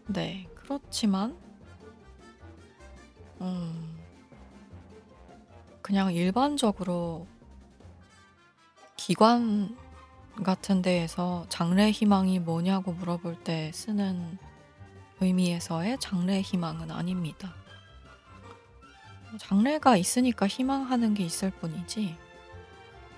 네, 0.08 0.48
그렇지만, 0.56 1.38
음, 3.42 3.98
그냥 5.82 6.14
일반적으로 6.14 7.26
기관 8.98 9.76
같은 10.44 10.82
데에서 10.82 11.46
장래 11.50 11.90
희망이 11.90 12.40
뭐냐고 12.40 12.92
물어볼 12.92 13.44
때 13.44 13.72
쓰는 13.74 14.38
의미에서의 15.22 15.98
장래 16.00 16.42
희망은 16.42 16.92
아닙니다. 16.92 17.56
장래가 19.38 19.96
있으니까 19.98 20.48
희망하는 20.48 21.14
게 21.14 21.24
있을 21.24 21.52
뿐이지, 21.52 22.18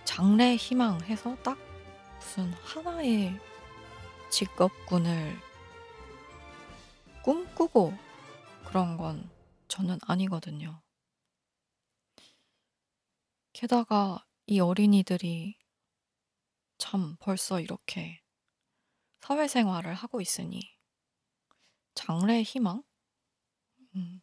장래 0.03 0.55
희망해서 0.55 1.35
딱 1.37 1.57
무슨 2.17 2.51
하나의 2.53 3.39
직업군을 4.29 5.37
꿈꾸고 7.23 7.93
그런 8.65 8.97
건 8.97 9.29
저는 9.67 9.99
아니거든요. 10.01 10.81
게다가 13.53 14.25
이 14.47 14.59
어린이들이 14.59 15.57
참 16.77 17.15
벌써 17.19 17.59
이렇게 17.59 18.21
사회생활을 19.19 19.93
하고 19.93 20.19
있으니 20.19 20.61
장래 21.93 22.41
희망? 22.41 22.83
음, 23.95 24.21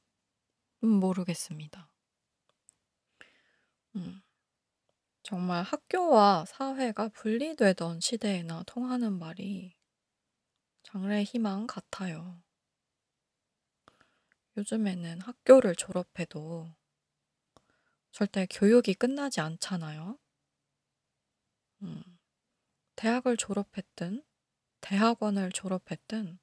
음, 0.84 0.88
모르겠습니다. 1.00 1.90
음, 3.96 4.22
정말 5.22 5.62
학교와 5.62 6.44
사회가 6.46 7.08
분리되던 7.08 8.00
시대에나 8.00 8.62
통하는 8.66 9.18
말이 9.18 9.76
장래 10.82 11.22
희망 11.22 11.66
같아요. 11.66 12.42
요즘에는 14.56 15.20
학교를 15.20 15.76
졸업해도 15.76 16.74
절대 18.10 18.46
교육이 18.46 18.94
끝나지 18.94 19.40
않잖아요. 19.40 20.18
음, 21.82 22.02
대학을 22.96 23.36
졸업했든, 23.36 24.24
대학원을 24.80 25.52
졸업했든, 25.52 26.38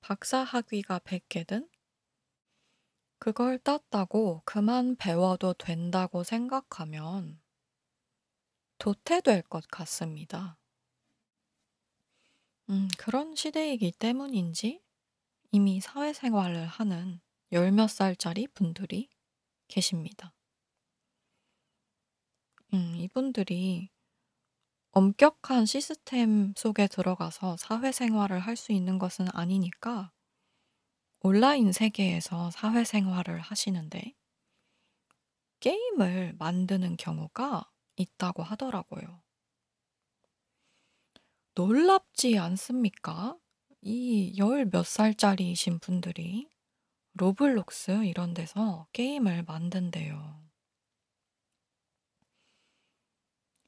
박사 0.00 0.38
학위가 0.40 0.98
100개든, 0.98 1.68
그걸 3.20 3.60
땄다고 3.60 4.42
그만 4.44 4.96
배워도 4.96 5.54
된다고 5.54 6.24
생각하면 6.24 7.40
도태될 8.78 9.42
것 9.42 9.68
같습니다. 9.68 10.58
음, 12.70 12.88
그런 12.98 13.34
시대이기 13.34 13.92
때문인지 13.92 14.82
이미 15.52 15.80
사회생활을 15.80 16.66
하는 16.66 17.20
열 17.52 17.72
몇 17.72 17.88
살짜리 17.88 18.48
분들이 18.48 19.10
계십니다. 19.68 20.34
음, 22.74 22.96
이분들이 22.96 23.90
엄격한 24.92 25.66
시스템 25.66 26.54
속에 26.56 26.86
들어가서 26.86 27.56
사회생활을 27.56 28.38
할 28.38 28.54
수 28.56 28.70
있는 28.72 29.00
것은 29.00 29.26
아니니까 29.32 30.12
온라인 31.20 31.72
세계에서 31.72 32.50
사회생활을 32.50 33.40
하시는데 33.40 34.14
게임을 35.60 36.34
만드는 36.38 36.96
경우가 36.98 37.70
있다고 37.96 38.42
하더라고요. 38.42 39.22
놀랍지 41.54 42.38
않습니까? 42.38 43.38
이 43.82 44.34
열 44.36 44.66
몇 44.68 44.84
살짜리이신 44.84 45.78
분들이 45.78 46.48
로블록스 47.14 48.04
이런 48.04 48.34
데서 48.34 48.88
게임을 48.92 49.44
만든대요. 49.44 50.42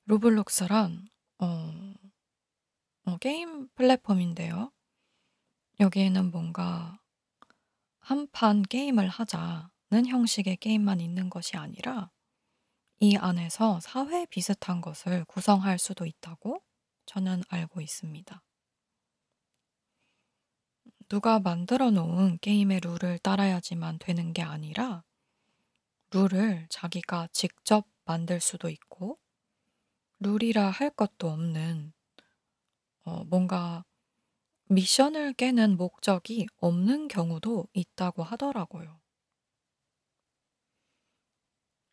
로블록스란 0.05 1.09
어, 1.41 1.47
어, 3.05 3.17
게임 3.19 3.69
플랫폼인데요. 3.75 4.73
여기에는 5.81 6.31
뭔가 6.31 6.99
한 8.13 8.29
판 8.31 8.61
게임을 8.63 9.09
하자는 9.09 10.07
형식의 10.07 10.59
게임만 10.59 11.01
있는 11.01 11.31
것이 11.31 11.57
아니라 11.57 12.11
이 13.01 13.17
안에서 13.17 13.81
사회 13.81 14.27
비슷한 14.27 14.83
것을 14.83 15.25
구성할 15.25 15.79
수도 15.79 16.05
있다고 16.05 16.63
저는 17.07 17.43
알고 17.49 17.81
있습니다. 17.81 18.43
누가 21.09 21.41
만들어 21.41 21.91
놓은 21.91 22.37
게임의 22.43 22.81
룰을 22.81 23.19
따라야지만 23.19 23.99
되는 23.99 24.35
게 24.35 24.43
아니라 24.43 25.05
룰을 26.11 26.67
자기가 26.69 27.29
직접 27.33 27.87
만들 28.05 28.41
수도 28.43 28.69
있고 28.69 29.19
룰이라 30.21 30.69
할 30.69 30.91
것도 30.91 31.31
없는 31.31 31.95
어, 33.05 33.25
뭔가 33.25 33.87
미션을 34.75 35.35
깨는 35.35 35.77
목적이 35.77 36.47
없는 36.59 37.09
경우도 37.09 37.69
있다고 37.75 38.23
하더라고요. 38.25 39.01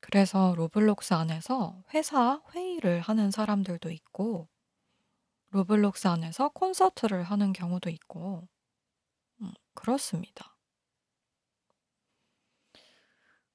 그래서 0.01 0.53
로블록스 0.57 1.13
안에서 1.13 1.85
회사 1.93 2.41
회의를 2.53 2.99
하는 2.99 3.31
사람들도 3.31 3.89
있고, 3.91 4.49
로블록스 5.51 6.07
안에서 6.07 6.49
콘서트를 6.49 7.21
하는 7.21 7.53
경우도 7.53 7.91
있고, 7.91 8.47
음, 9.41 9.51
그렇습니다. 9.75 10.57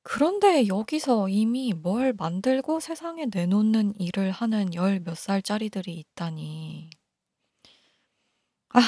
그런데 0.03 0.67
여기서 0.67 1.29
이미 1.29 1.73
뭘 1.75 2.13
만들고 2.15 2.81
세상에 2.81 3.27
내놓는 3.31 4.01
일을 4.01 4.31
하는 4.31 4.73
열 4.75 5.01
몇 5.05 5.15
살짜리들이 5.17 5.93
있다니. 5.95 6.89
아, 8.75 8.81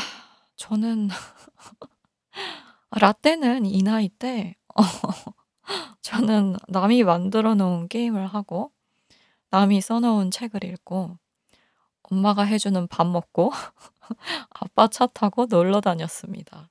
저는 0.56 1.08
라떼는 2.90 3.66
이 3.66 3.82
나이 3.82 4.08
때 4.08 4.56
어, 4.74 4.82
저는 6.02 6.56
남이 6.68 7.04
만들어 7.04 7.54
놓은 7.54 7.88
게임을 7.88 8.26
하고 8.26 8.72
남이 9.50 9.80
써 9.80 10.00
놓은 10.00 10.30
책을 10.30 10.64
읽고 10.64 11.18
엄마가 12.02 12.42
해 12.44 12.58
주는 12.58 12.86
밥 12.88 13.06
먹고 13.06 13.52
아빠 14.50 14.88
차 14.88 15.06
타고 15.06 15.46
놀러 15.46 15.80
다녔습니다. 15.80 16.70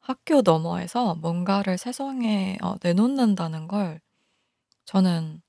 학교 0.00 0.40
너머에서 0.42 1.14
뭔가를 1.16 1.78
세상에 1.78 2.56
어 2.62 2.76
내놓는다는 2.82 3.68
걸 3.68 4.00
저는 4.86 5.42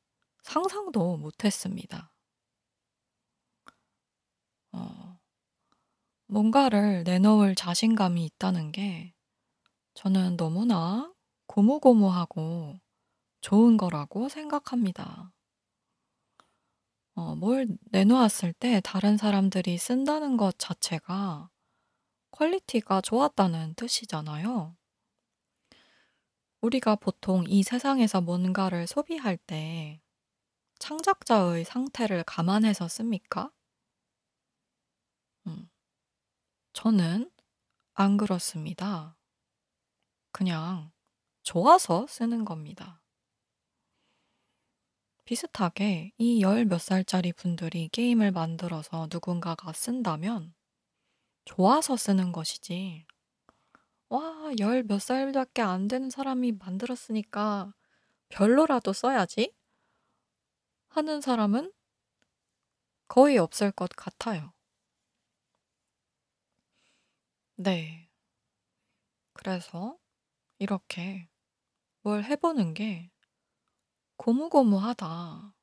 상상도 0.44 1.18
못 1.18 1.46
했습니다. 1.46 2.12
어 4.74 5.09
뭔가를 6.30 7.04
내놓을 7.04 7.56
자신감이 7.56 8.24
있다는 8.26 8.72
게 8.72 9.14
저는 9.96 10.38
너무나 10.38 11.14
고무고무하고 11.48 12.80
좋은 13.42 13.78
거라고 13.78 14.30
생각합니다. 14.30 15.34
어 17.16 17.36
뭘 17.36 17.68
내놓았을 17.92 18.52
때 18.54 18.82
다른 18.84 19.16
사람들이 19.16 19.78
쓴다는 19.78 20.38
것 20.38 20.58
자체가 20.58 21.50
퀄리티가 22.32 23.02
좋았다는 23.02 23.76
뜻이잖아요. 23.76 24.76
우리가 26.62 26.96
보통 26.96 27.44
이 27.50 27.64
세상에서 27.64 28.22
뭔가를 28.22 28.88
소비할 28.88 29.36
때 29.38 30.00
창작자의 30.80 31.66
상태를 31.66 32.24
감안해서 32.26 32.88
씁니까? 32.90 33.52
음. 35.48 35.70
저는 36.80 37.30
안 37.96 38.18
그렇습니다. 38.18 39.18
그냥 40.32 40.92
좋아서 41.44 42.08
쓰는 42.08 42.46
겁니다. 42.46 43.04
비슷하게 45.24 46.12
이 46.18 46.42
열 46.42 46.66
몇 46.66 46.78
살짜리 46.82 47.32
분들이 47.32 47.88
게임을 47.88 48.32
만들어서 48.32 49.08
누군가가 49.10 49.72
쓴다면 49.72 50.54
좋아서 51.46 51.98
쓰는 51.98 52.32
것이지. 52.32 53.06
'와 54.10 54.52
열 54.60 54.84
몇 54.84 55.00
살밖에 55.02 55.62
안 55.64 55.88
되는 55.88 56.10
사람이 56.12 56.52
만들었으니까 56.54 57.74
별로라도 58.30 58.94
써야지.' 58.94 59.54
하는 60.90 61.20
사람은 61.22 61.72
거의 63.10 63.38
없을 63.38 63.72
것 63.74 63.90
같아요. 63.90 64.54
네. 67.60 68.10
그래서 69.34 69.98
이렇게 70.60 71.30
뭘 72.04 72.24
해 72.24 72.36
보는 72.38 72.74
게 72.76 73.12
'고무고무하다. 74.18 75.56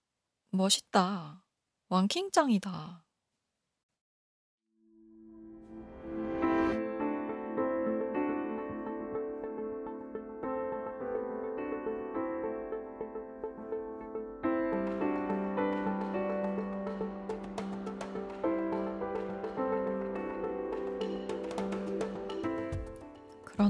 멋있다. 0.51 1.47
왕킹짱이다.' 1.91 3.06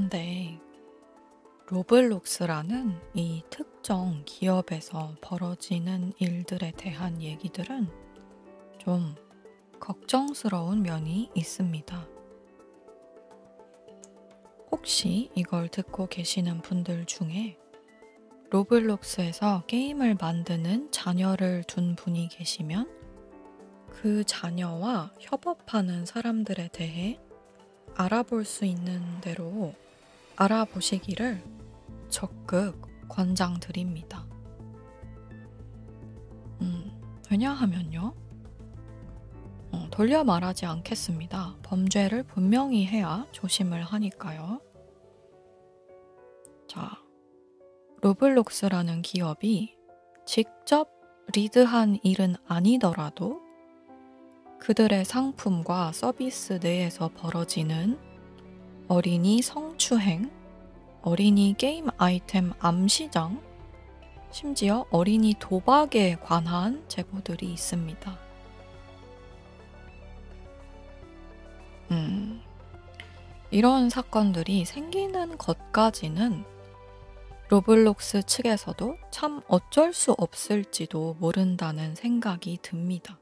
그런데 0.09 0.61
로블록스라는 1.69 2.97
이 3.15 3.43
특정 3.51 4.23
기업에서 4.25 5.17
벌어지는 5.21 6.13
일들에 6.19 6.71
대한 6.77 7.21
얘기들은 7.21 7.89
좀 8.79 9.17
걱정스러운 9.81 10.83
면이 10.83 11.31
있습니다. 11.35 12.07
혹시 14.71 15.29
이걸 15.35 15.69
듣고 15.69 16.07
계시는 16.07 16.63
분들 16.63 17.07
중에 17.07 17.59
로블록스에서 18.51 19.65
게임을 19.67 20.19
만드는 20.21 20.93
자녀를 20.93 21.65
둔 21.65 21.97
분이 21.97 22.29
계시면 22.29 22.89
그 23.91 24.23
자녀와 24.23 25.15
협업하는 25.19 26.07
사람들에 26.07 26.69
대해 26.73 27.19
알아볼 27.97 28.45
수 28.45 28.67
있는 28.67 29.03
대로 29.21 29.75
알아보시기를 30.37 31.43
적극 32.09 32.81
권장드립니다. 33.09 34.27
음, 36.61 37.01
왜냐하면요. 37.31 38.15
어, 39.73 39.89
돌려 39.91 40.25
말하지 40.25 40.67
않겠습니다. 40.67 41.57
범죄를 41.63 42.23
분명히 42.23 42.87
해야 42.87 43.27
조심을 43.33 43.83
하니까요. 43.83 44.61
자, 46.69 46.99
로블록스라는 48.03 49.03
기업이 49.03 49.77
직접 50.27 50.91
리드한 51.35 51.99
일은 52.03 52.37
아니더라도 52.47 53.41
그들의 54.61 55.05
상품과 55.05 55.93
서비스 55.93 56.59
내에서 56.63 57.09
벌어지는 57.15 57.99
어린이 58.89 59.43
성추행, 59.43 60.31
어린이 61.03 61.57
게임 61.59 61.89
아이템 61.97 62.53
암시장, 62.61 63.43
심지어 64.31 64.87
어린이 64.91 65.35
도박에 65.41 66.17
관한 66.23 66.85
제보들이 66.87 67.53
있습니다. 67.53 68.19
음, 71.91 72.41
이런 73.51 73.91
사건들이 73.91 74.65
생기는 74.65 75.37
것까지는 75.37 76.45
로블록스 77.49 78.23
측에서도 78.23 78.99
참 79.11 79.41
어쩔 79.49 79.93
수 79.93 80.13
없을지도 80.13 81.17
모른다는 81.19 81.97
생각이 81.97 82.59
듭니다. 82.63 83.19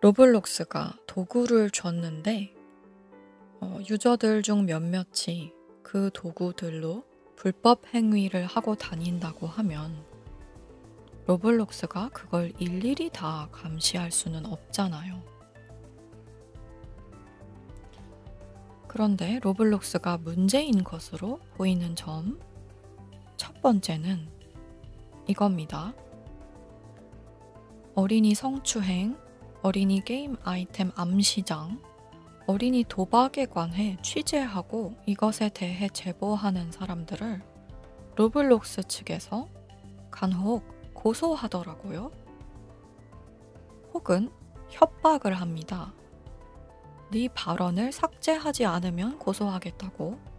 로블록스가 0.00 0.94
도구를 1.06 1.70
줬는데 1.70 2.55
어, 3.60 3.78
유저들 3.88 4.42
중 4.42 4.66
몇몇이 4.66 5.52
그 5.82 6.10
도구들로 6.12 7.04
불법 7.36 7.86
행위를 7.94 8.46
하고 8.46 8.74
다닌다고 8.74 9.46
하면 9.46 10.04
로블록스가 11.26 12.10
그걸 12.10 12.52
일일이 12.58 13.10
다 13.10 13.48
감시할 13.52 14.10
수는 14.10 14.46
없잖아요. 14.46 15.22
그런데 18.86 19.40
로블록스가 19.42 20.18
문제인 20.18 20.82
것으로 20.82 21.40
보이는 21.54 21.94
점, 21.96 22.40
첫 23.36 23.60
번째는 23.60 24.28
이겁니다. 25.26 25.92
어린이 27.94 28.34
성추행, 28.34 29.18
어린이 29.62 30.02
게임 30.02 30.36
아이템 30.44 30.92
암시장, 30.94 31.82
어린이 32.46 32.84
도박에 32.88 33.46
관해 33.46 33.96
취재하고 34.02 34.94
이것에 35.04 35.48
대해 35.48 35.88
제보하는 35.88 36.70
사람들을 36.70 37.42
로블록스 38.14 38.84
측에서 38.84 39.48
간혹 40.12 40.64
고소하더라고요. 40.94 42.12
혹은 43.92 44.30
협박을 44.70 45.34
합니다. 45.34 45.92
네 47.10 47.28
발언을 47.28 47.90
삭제하지 47.90 48.64
않으면 48.64 49.18
고소하겠다고. 49.18 50.35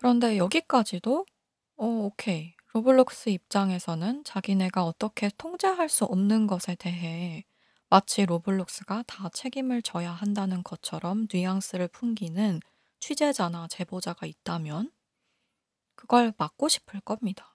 그런데 0.00 0.36
여기까지도 0.38 1.26
어 1.76 1.84
오케이. 1.86 2.54
로블록스 2.72 3.30
입장에서는 3.30 4.24
자기네가 4.24 4.84
어떻게 4.84 5.30
통제할 5.38 5.88
수 5.88 6.04
없는 6.06 6.46
것에 6.46 6.74
대해 6.76 7.44
마치 7.90 8.24
로블록스가 8.26 9.04
다 9.06 9.28
책임을 9.30 9.82
져야 9.82 10.12
한다는 10.12 10.62
것처럼 10.62 11.26
뉘앙스를 11.32 11.88
풍기는 11.88 12.60
취재자나 13.00 13.68
제보자가 13.68 14.26
있다면 14.26 14.90
그걸 15.94 16.32
막고 16.36 16.68
싶을 16.68 17.00
겁니다. 17.00 17.54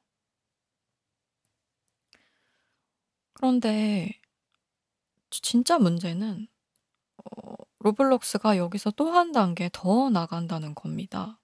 그런데 3.33 4.19
진짜 5.29 5.77
문제는 5.79 6.47
어 7.17 7.55
로블록스가 7.79 8.57
여기서 8.57 8.91
또 8.91 9.11
한 9.11 9.31
단계 9.33 9.69
더 9.73 10.09
나간다는 10.09 10.75
겁니다. 10.75 11.39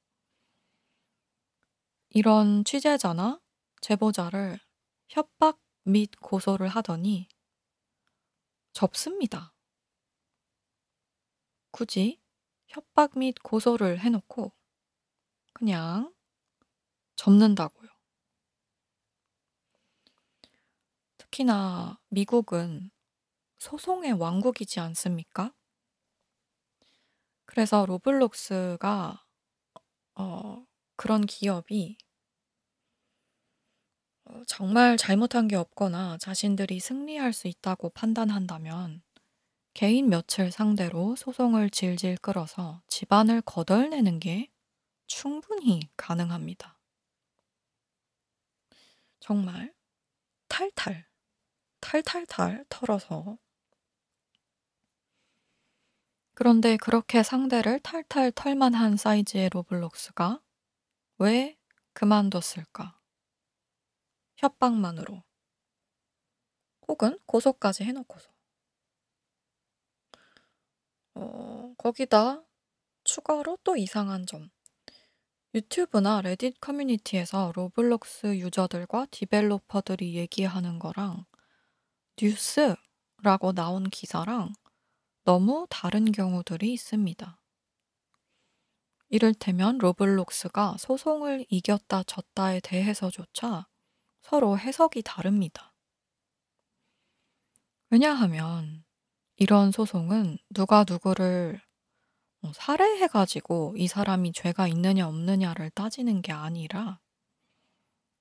이런 2.13 2.65
취재자나 2.65 3.39
제보자를 3.79 4.59
협박 5.07 5.61
및 5.83 6.11
고소를 6.19 6.67
하더니 6.67 7.29
접습니다. 8.73 9.53
굳이 11.71 12.19
협박 12.67 13.17
및 13.17 13.35
고소를 13.41 14.01
해 14.01 14.09
놓고 14.09 14.51
그냥 15.53 16.13
접는다고요. 17.15 17.89
특히나 21.17 21.97
미국은 22.09 22.91
소송의 23.59 24.13
왕국이지 24.13 24.81
않습니까? 24.81 25.53
그래서 27.45 27.85
로블록스가 27.85 29.23
어 30.15 30.65
그런 30.95 31.25
기업이 31.25 31.97
어 34.25 34.41
정말 34.47 34.97
잘못한 34.97 35.47
게 35.47 35.55
없거나 35.55 36.17
자신들이 36.17 36.79
승리할 36.79 37.33
수 37.33 37.47
있다고 37.47 37.89
판단한다면 37.89 39.01
개인 39.73 40.09
몇을 40.09 40.51
상대로 40.51 41.15
소송을 41.15 41.69
질질 41.69 42.17
끌어서 42.17 42.81
집안을 42.87 43.41
거덜내는 43.41 44.19
게 44.19 44.49
충분히 45.07 45.89
가능합니다. 45.97 46.79
정말 49.19 49.73
탈탈, 50.49 51.07
탈탈탈 51.81 52.65
털어서 52.69 53.37
그런데 56.33 56.75
그렇게 56.75 57.23
상대를 57.23 57.79
탈탈 57.79 58.31
털 58.33 58.55
만한 58.55 58.97
사이즈의 58.97 59.49
로블록스가 59.49 60.41
왜 61.21 61.55
그만뒀을까? 61.93 62.99
협박만으로. 64.37 65.21
혹은 66.87 67.19
고소까지 67.27 67.83
해 67.83 67.91
놓고서. 67.91 68.31
어 71.13 71.75
거기다 71.77 72.43
추가로 73.03 73.59
또 73.63 73.77
이상한 73.77 74.25
점. 74.25 74.49
유튜브나 75.53 76.21
레딧 76.21 76.59
커뮤니티에서 76.59 77.51
로블록스 77.55 78.39
유저들과 78.39 79.05
developer들이 79.11 80.15
얘기하는 80.15 80.79
거랑 80.79 81.25
뉴스라고 82.19 83.53
나온 83.53 83.83
기사랑 83.91 84.53
너무 85.23 85.67
다른 85.69 86.11
경우들이 86.11 86.73
있습니다. 86.73 87.40
이를테면 89.11 89.77
로블록스가 89.77 90.77
소송을 90.79 91.45
이겼다 91.49 92.03
졌다에 92.03 92.61
대해서조차 92.61 93.67
서로 94.21 94.57
해석이 94.57 95.01
다릅니다. 95.03 95.73
왜냐하면 97.89 98.85
이런 99.35 99.71
소송은 99.71 100.37
누가 100.49 100.85
누구를 100.87 101.61
어 102.43 102.53
살해해 102.53 103.07
가지고 103.07 103.75
이 103.77 103.89
사람이 103.89 104.31
죄가 104.31 104.69
있느냐 104.69 105.09
없느냐를 105.09 105.71
따지는 105.71 106.21
게 106.21 106.31
아니라 106.31 107.01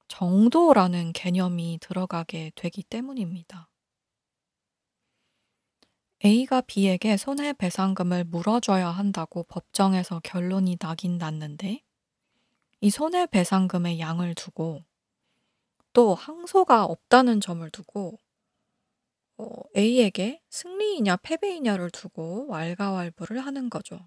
정도라는 0.08 1.12
개념이 1.12 1.78
들어가게 1.80 2.50
되기 2.56 2.82
때문입니다. 2.82 3.69
A가 6.22 6.60
B에게 6.60 7.16
손해배상금을 7.16 8.24
물어줘야 8.24 8.88
한다고 8.88 9.42
법정에서 9.44 10.20
결론이 10.22 10.76
나긴 10.78 11.16
났는데 11.16 11.82
이 12.82 12.90
손해배상금의 12.90 14.00
양을 14.00 14.34
두고 14.34 14.84
또 15.94 16.14
항소가 16.14 16.84
없다는 16.84 17.40
점을 17.40 17.68
두고 17.70 18.18
어 19.38 19.46
A에게 19.74 20.42
승리이냐 20.50 21.16
패배이냐를 21.16 21.90
두고 21.90 22.48
왈가왈부를 22.48 23.40
하는 23.40 23.70
거죠. 23.70 24.06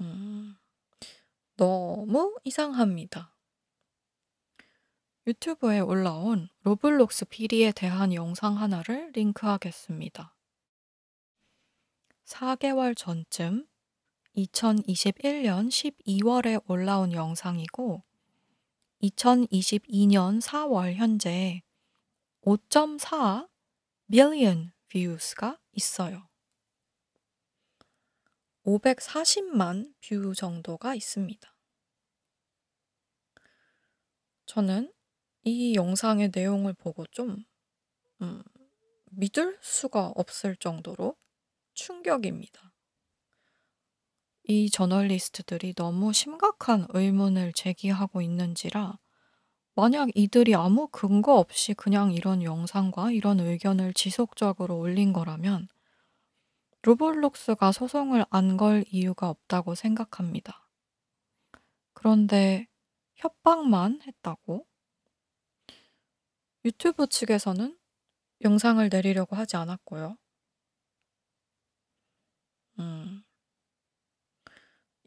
음. 0.00 0.56
너무 1.56 2.36
이상합니다. 2.44 3.34
유튜브에 5.24 5.78
올라온 5.78 6.48
로블록스 6.64 7.26
비리에 7.26 7.70
대한 7.70 8.12
영상 8.12 8.58
하나를 8.58 9.12
링크하겠습니다. 9.14 10.34
4 12.24 12.56
개월 12.56 12.96
전쯤 12.96 13.68
2021년 14.36 15.70
12 15.70 16.22
월에 16.24 16.58
올라온 16.66 17.12
영상이고 17.12 18.02
2022년 19.02 20.40
4월 20.40 20.94
현재 20.94 21.62
5.4 22.42 23.48
billion 24.10 24.72
views가 24.88 25.60
있어요. 25.70 26.28
540만 28.64 29.94
view 30.00 30.34
정도가 30.34 30.96
있습니다. 30.96 31.56
저는 34.46 34.92
이 35.44 35.74
영상의 35.76 36.30
내용을 36.34 36.72
보고 36.74 37.06
좀 37.06 37.44
음 38.22 38.42
믿을 39.12 39.58
수가 39.62 40.08
없을 40.16 40.56
정도로 40.56 41.16
충격입니다. 41.74 42.72
이 44.44 44.70
저널리스트들이 44.70 45.74
너무 45.74 46.12
심각한 46.12 46.86
의문을 46.90 47.52
제기하고 47.54 48.22
있는지라 48.22 49.00
만약 49.74 50.10
이들이 50.14 50.54
아무 50.54 50.88
근거 50.88 51.36
없이 51.38 51.74
그냥 51.74 52.12
이런 52.12 52.42
영상과 52.42 53.12
이런 53.12 53.40
의견을 53.40 53.94
지속적으로 53.94 54.78
올린 54.78 55.12
거라면 55.12 55.68
로블록스가 56.82 57.72
소송을 57.72 58.24
안 58.30 58.56
걸 58.56 58.84
이유가 58.88 59.28
없다고 59.28 59.74
생각합니다. 59.74 60.68
그런데 61.94 62.66
협박만 63.14 64.02
했다고? 64.06 64.66
유튜브 66.64 67.06
측에서는 67.06 67.76
영상을 68.42 68.88
내리려고 68.88 69.36
하지 69.36 69.56
않았고요. 69.56 70.16
음. 72.78 73.24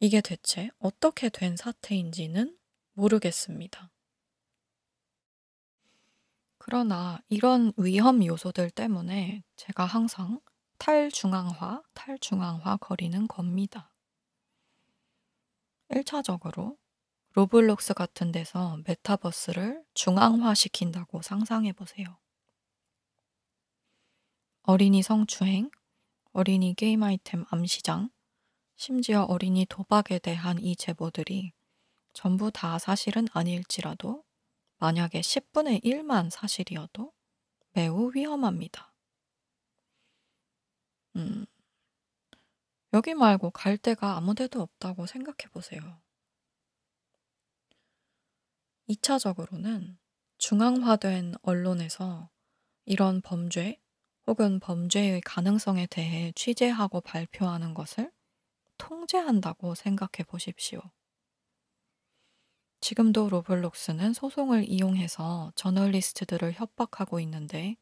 이게 0.02 0.22
대체 0.22 0.70
어떻게 0.80 1.30
된 1.30 1.56
사태인지는 1.56 2.58
모르겠습니다. 2.94 3.92
그러나 6.58 7.22
이런 7.30 7.72
위험 7.78 8.26
요소들 8.26 8.72
때문에 8.72 9.44
제가 9.56 9.86
항상 9.86 10.42
탈중앙화, 10.78 11.84
탈중앙화 11.94 12.78
거리는 12.78 13.28
겁니다. 13.28 13.94
1차적으로 15.90 16.78
로블록스 17.36 17.96
같은 17.96 18.32
데서 18.32 18.80
메타버스를 18.88 19.84
중앙화시킨다고 19.94 21.22
상상해 21.22 21.74
보세요. 21.74 22.18
어린이 24.64 25.04
성추행, 25.04 25.70
어린이 26.32 26.74
게임 26.76 27.04
아이템 27.04 27.44
암시장, 27.50 28.10
심지어 28.78 29.24
어린이 29.24 29.66
도박에 29.66 30.20
대한 30.20 30.60
이 30.60 30.78
제보들이 30.78 31.52
전부 32.14 32.52
다 32.52 32.80
사실은 32.80 33.28
아닐지라도 33.34 34.24
만약에 34.78 35.20
10분의 35.20 35.84
1만 35.84 36.30
사실이어도 36.30 37.12
매우 37.74 38.12
위험합니다. 38.16 38.94
음. 41.18 41.46
여기 42.94 43.14
말고 43.14 43.52
갈 43.52 43.78
데가 43.78 44.16
아무 44.16 44.36
데도 44.36 44.62
없다고 44.62 45.06
생각해 45.06 45.52
보세요. 45.52 46.05
2차적으로는 48.90 49.98
중앙화된 50.38 51.36
언론에서 51.42 52.30
이런 52.86 53.22
범죄 53.22 53.80
혹은 54.28 54.60
범죄의 54.60 55.22
가능성에 55.22 55.88
대해 55.88 56.32
취재하고 56.36 57.02
발표하는 57.02 57.74
것을 57.74 58.12
통제한다고 58.78 59.76
생각해 59.76 60.24
보십시오. 60.28 60.82
지금도 62.82 63.30
로블록스는 63.30 64.14
소송을 64.14 64.70
이용해서 64.70 65.52
저널리스트들을 65.56 66.54
협박하고 66.54 67.20
있는데 67.22 67.78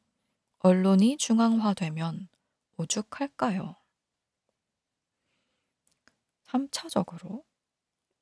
언론이 0.60 1.18
중앙화되면 1.18 2.30
오죽할까요? 2.78 3.76
3차적으로 6.46 7.44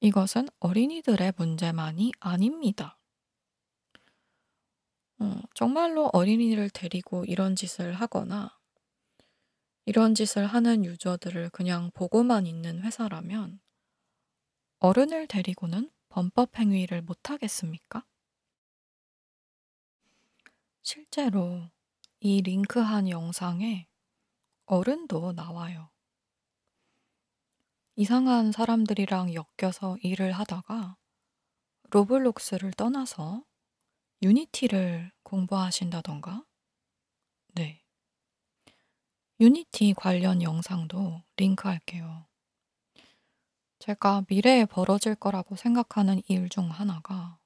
이것은 0.02 0.48
어린이들의 0.60 1.34
문제만이 1.38 2.12
아닙니다. 2.20 2.98
어, 5.20 5.40
정말로 5.54 6.10
어린이를 6.12 6.72
데리고 6.72 7.24
이런 7.26 7.56
짓을 7.56 7.94
하거나 7.94 8.58
이런 9.86 10.16
짓을 10.16 10.48
하는 10.48 10.84
유저들을 10.86 11.52
그냥 11.52 11.92
보고만 11.94 12.48
있는 12.48 12.82
회사라면 12.82 13.60
어른을 14.80 15.28
데리고는 15.28 15.92
범법 16.10 16.58
행위를 16.58 17.04
못 17.04 17.30
하겠습니까? 17.30 18.04
실제로 20.82 21.70
이 22.20 22.42
링크한 22.42 23.08
영상에 23.08 23.88
어른도 24.66 25.34
나와요. 25.34 25.91
이상한 27.96 28.52
사람들이랑 28.52 29.34
엮여서 29.34 29.96
일을 30.04 30.34
하다가 30.34 30.98
로블록스를 31.92 32.74
떠나서 32.74 33.44
유니티를 34.24 35.12
공부하신다던가? 35.24 36.46
네. 37.56 37.84
유니티 39.42 39.94
관련 39.98 40.42
영상도 40.42 41.22
링크할게요. 41.36 42.28
제가 43.80 44.24
미래에 44.30 44.64
벌어질 44.66 45.14
거라고 45.16 45.58
생각하는 45.58 46.22
일 46.30 46.48
중 46.48 46.70
하나가 46.72 47.38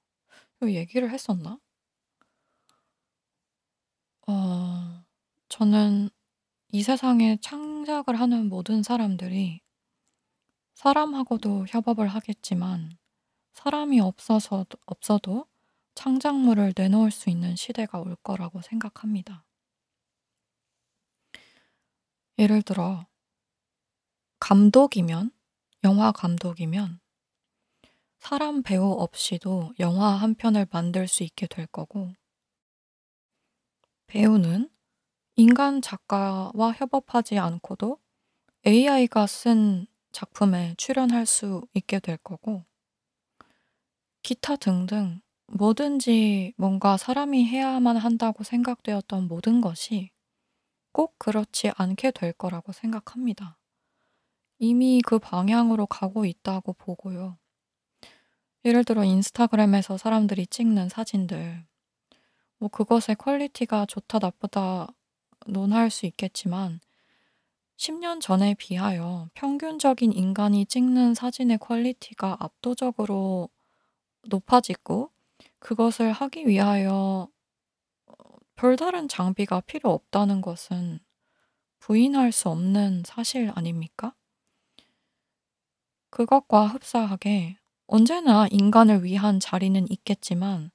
이 0.63 0.75
얘기를 0.75 1.11
했었나? 1.11 1.59
어 4.27 5.03
저는 5.49 6.09
이 6.71 6.83
세상에 6.83 7.37
창작을 7.41 8.19
하는 8.19 8.49
모든 8.49 8.83
사람들이 8.83 9.61
사람하고도 10.75 11.65
협업을 11.69 12.07
하겠지만 12.07 12.97
사람이 13.53 14.01
없어서 14.01 14.65
없어도 14.85 15.47
창작물을 15.95 16.73
내놓을 16.75 17.11
수 17.11 17.29
있는 17.29 17.55
시대가 17.55 17.99
올 17.99 18.15
거라고 18.17 18.61
생각합니다. 18.61 19.45
예를 22.37 22.61
들어 22.61 23.07
감독이면 24.39 25.31
영화 25.85 26.11
감독이면 26.11 26.99
사람 28.19 28.61
배우 28.61 28.91
없이도 28.91 29.75
영화 29.79 30.09
한 30.09 30.35
편을 30.35 30.67
만들 30.71 31.07
수 31.07 31.23
있게 31.23 31.47
될 31.47 31.67
거고 31.67 32.13
배우는 34.07 34.69
인간 35.37 35.81
작가와 35.81 36.73
협업하지 36.73 37.39
않고도 37.39 37.97
AI가 38.67 39.27
쓴 39.27 39.87
작품에 40.15 40.75
출연할 40.77 41.25
수 41.25 41.67
있게 41.73 41.99
될 41.99 42.15
거고 42.15 42.63
기타 44.23 44.55
등등 44.55 45.19
뭐든지 45.47 46.53
뭔가 46.55 46.95
사람이 46.95 47.45
해야만 47.45 47.97
한다고 47.97 48.45
생각되었던 48.45 49.27
모든 49.27 49.59
것이 49.59 50.11
꼭 50.93 51.19
그렇지 51.19 51.71
않게 51.75 52.11
될 52.11 52.31
거라고 52.31 52.71
생각합니다. 52.71 53.57
이미 54.57 55.01
그 55.05 55.19
방향으로 55.19 55.85
가고 55.85 56.23
있다고 56.23 56.71
보고요. 56.71 57.37
예를 58.63 58.85
들어 58.85 59.03
인스타그램에서 59.03 59.97
사람들이 59.97 60.47
찍는 60.47 60.87
사진들, 60.87 61.65
뭐 62.57 62.69
그것의 62.69 63.17
퀄리티가 63.17 63.85
좋다 63.85 64.19
나쁘다 64.19 64.87
논할 65.45 65.89
수 65.89 66.05
있겠지만 66.05 66.79
10년 67.77 68.21
전에 68.21 68.53
비하여 68.53 69.29
평균적인 69.33 70.13
인간이 70.13 70.65
찍는 70.65 71.13
사진의 71.13 71.57
퀄리티가 71.57 72.37
압도적으로 72.39 73.49
높아지고 74.27 75.11
그것을 75.59 76.11
하기 76.11 76.47
위하여 76.47 77.27
어, 78.07 78.13
별다른 78.55 79.07
장비가 79.07 79.61
필요 79.61 79.91
없다는 79.91 80.41
것은 80.41 80.99
부인할 81.79 82.31
수 82.31 82.49
없는 82.49 83.03
사실 83.05 83.51
아닙니까? 83.53 84.15
그것과 86.09 86.67
흡사하게 86.67 87.57
언제나 87.87 88.47
인간을 88.49 89.03
위한 89.03 89.39
자리는 89.39 89.85
있겠지만 89.91 90.71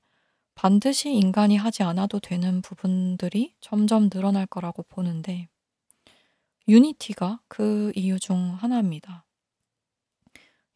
반드시 0.54 1.14
인간이 1.14 1.56
하지 1.56 1.82
않아도 1.82 2.20
되는 2.20 2.60
부분들이 2.60 3.54
점점 3.60 4.10
늘어날 4.10 4.46
거라고 4.46 4.82
보는데 4.82 5.48
유니티가 6.70 7.40
그 7.48 7.90
이유 7.96 8.20
중 8.20 8.54
하나입니다. 8.54 9.26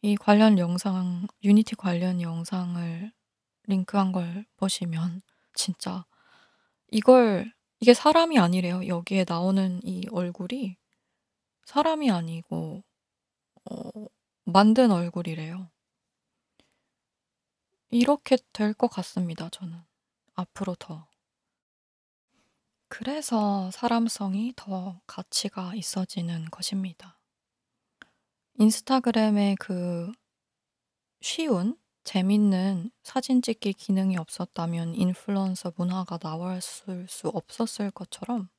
이 0.01 0.15
관련 0.15 0.57
영상, 0.59 1.27
유니티 1.43 1.75
관련 1.75 2.21
영상을 2.21 3.11
링크한 3.63 4.11
걸 4.11 4.45
보시면 4.57 5.21
진짜 5.53 6.05
이걸 6.91 7.53
이게 7.79 7.93
사람이 7.93 8.39
아니래요. 8.39 8.87
여기에 8.87 9.25
나오는 9.27 9.81
이 9.83 10.07
얼굴이 10.11 10.77
사람이 11.65 12.11
아니고 12.11 12.83
어 13.71 13.91
만든 14.45 14.91
얼굴이래요. 14.91 15.69
이렇게 17.89 18.37
될 18.53 18.75
것 18.75 18.89
같습니다, 18.89 19.49
저는. 19.49 19.79
앞으로 20.35 20.75
더. 20.75 21.07
그래서 22.87 23.71
사람성이 23.71 24.53
더 24.55 25.01
가치가 25.07 25.73
있어지는 25.75 26.45
것입니다. 26.45 27.19
인스타그램에 28.57 29.55
그 29.59 30.11
쉬운 31.21 31.77
재밌는 32.03 32.91
사진 33.03 33.41
찍기 33.41 33.73
기능이 33.73 34.17
없었다면 34.17 34.93
인플루언서 34.93 35.73
문화가 35.75 36.19
나왔을 36.21 37.07
수 37.09 37.29
없었을 37.29 37.89
것처럼 37.91 38.49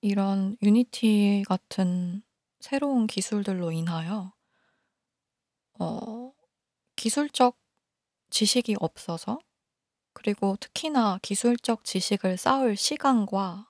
이런 0.00 0.56
유니티 0.60 1.44
같은 1.46 2.22
새로운 2.58 3.06
기술들로 3.06 3.70
인하여 3.70 4.32
어 5.78 6.32
기술적 6.96 7.56
지식이 8.30 8.76
없어서 8.80 9.38
그리고 10.22 10.56
특히나 10.60 11.18
기술적 11.22 11.84
지식을 11.84 12.36
쌓을 12.36 12.76
시간과 12.76 13.68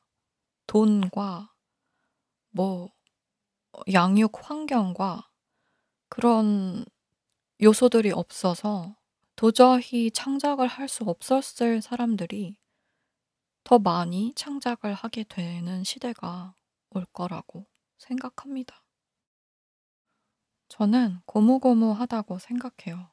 돈과 0.67 1.53
뭐 2.51 2.91
양육 3.93 4.33
환경과 4.49 5.29
그런 6.11 6.85
요소들이 7.63 8.13
없어서 8.13 8.97
도저히 9.37 10.11
창작을 10.13 10.69
할 10.69 10.89
수 10.89 11.05
없었을 11.05 11.83
사람들이 11.83 12.57
더 13.65 13.79
많이 13.81 14.33
창작을 14.37 14.95
하게 14.95 15.25
되는 15.25 15.83
시대가 15.83 16.55
올 16.91 17.05
거라고 17.07 17.67
생각합니다. 17.99 18.85
저는 20.67 21.21
고무고무하다고 21.27 22.41
생각해요. 22.41 23.12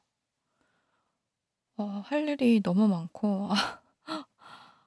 어, 1.80 2.02
할 2.04 2.28
일이 2.28 2.60
너무 2.62 2.88
많고, 2.88 3.48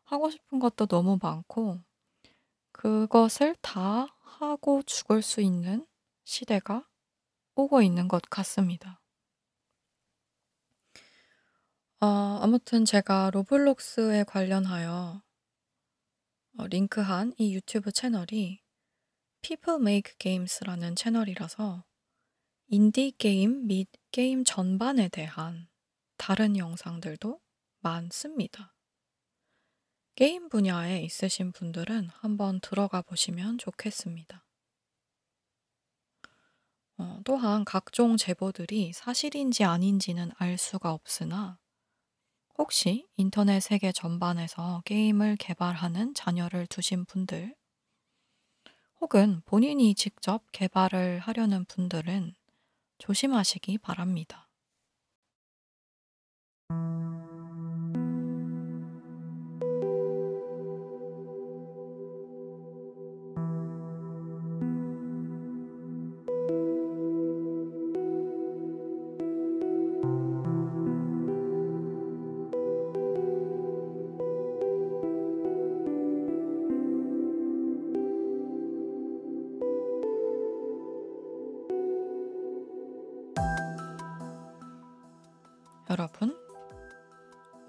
하고 0.03 0.29
싶은 0.29 0.59
것도 0.59 0.85
너무 0.85 1.17
많고, 1.19 1.79
그것을 2.71 3.55
다 3.61 4.15
하고 4.19 4.83
죽을 4.83 5.23
수 5.23 5.41
있는 5.41 5.87
시대가 6.23 6.87
오고 7.55 7.81
있는 7.81 8.07
것 8.07 8.21
같습니다. 8.29 9.01
어, 11.99 12.05
아무튼 12.05 12.85
제가 12.85 13.31
로블록스에 13.31 14.25
관련하여 14.25 15.23
어, 16.59 16.67
링크한 16.67 17.33
이 17.39 17.55
유튜브 17.55 17.91
채널이 17.91 18.61
People 19.41 19.81
Make 19.81 20.13
Games라는 20.19 20.95
채널이라서 20.95 21.85
인디 22.67 23.15
게임 23.17 23.65
및 23.65 23.89
게임 24.11 24.43
전반에 24.43 25.09
대한 25.09 25.72
다른 26.25 26.55
영상들도 26.55 27.41
많습니다. 27.81 28.73
게임 30.15 30.47
분야에 30.47 31.01
있으신 31.01 31.51
분들은 31.51 32.07
한번 32.13 32.61
들어가 32.61 33.01
보시면 33.01 33.57
좋겠습니다. 33.57 34.45
어, 36.97 37.19
또한 37.25 37.65
각종 37.65 38.15
제보들이 38.15 38.93
사실인지 38.93 39.65
아닌지는 39.65 40.31
알 40.37 40.57
수가 40.57 40.93
없으나 40.93 41.59
혹시 42.57 43.05
인터넷 43.17 43.59
세계 43.59 43.91
전반에서 43.91 44.81
게임을 44.85 45.35
개발하는 45.35 46.13
자녀를 46.13 46.67
두신 46.67 47.03
분들 47.03 47.53
혹은 49.01 49.41
본인이 49.43 49.93
직접 49.93 50.41
개발을 50.53 51.19
하려는 51.19 51.65
분들은 51.65 52.33
조심하시기 52.99 53.79
바랍니다. 53.79 54.42
Thank 56.73 57.17
you. 57.17 57.22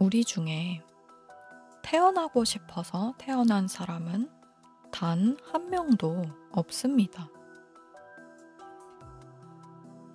우리 0.05 0.23
중에 0.23 0.83
태어나고 1.83 2.45
싶어서 2.45 3.15
태어난 3.17 3.67
사람은 3.67 4.29
단 4.93 5.39
한 5.51 5.71
명도 5.71 6.27
없습니다. 6.53 7.31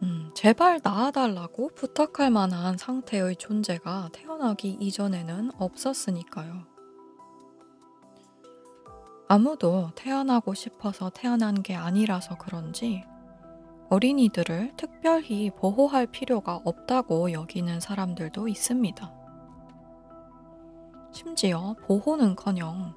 음, 0.04 0.32
제발 0.36 0.80
낳아달라고 0.84 1.72
부탁할 1.74 2.30
만한 2.30 2.78
상태의 2.78 3.38
존재가 3.38 4.10
태어나기 4.14 4.78
이전에는 4.80 5.54
없었으니까요. 5.58 6.68
아무도 9.28 9.90
태어나고 9.96 10.54
싶어서 10.54 11.10
태어난 11.10 11.64
게 11.64 11.74
아니라서 11.74 12.38
그런지 12.38 13.04
어린이들을 13.90 14.74
특별히 14.78 15.50
보호할 15.50 16.06
필요가 16.06 16.62
없다고 16.64 17.32
여기는 17.32 17.80
사람들도 17.80 18.48
있습니다. 18.48 19.18
심지어 21.12 21.76
보호는 21.86 22.36
커녕 22.36 22.95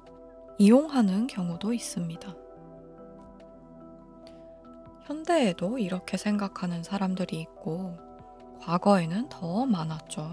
이용하는 0.57 1.27
경우도 1.27 1.73
있습니다. 1.73 2.35
현대에도 5.05 5.77
이렇게 5.77 6.15
생각하는 6.15 6.83
사람들이 6.83 7.39
있고, 7.41 7.97
과거에는 8.61 9.27
더 9.29 9.65
많았죠. 9.65 10.29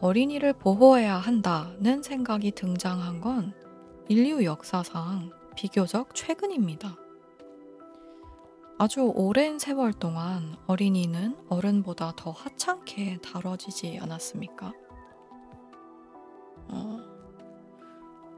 어린이를 0.00 0.52
보호해야 0.52 1.16
한다는 1.16 2.02
생각이 2.02 2.50
등장한 2.52 3.20
건 3.20 3.54
인류 4.08 4.44
역사상 4.44 5.32
비교적 5.56 6.14
최근입니다. 6.14 6.96
아주 8.78 9.10
오랜 9.14 9.58
세월 9.58 9.94
동안 9.94 10.56
어린이는 10.66 11.34
어른보다 11.48 12.12
더 12.14 12.30
하찮게 12.30 13.20
다뤄지지 13.22 13.98
않았습니까? 14.02 14.74
어, 16.68 17.00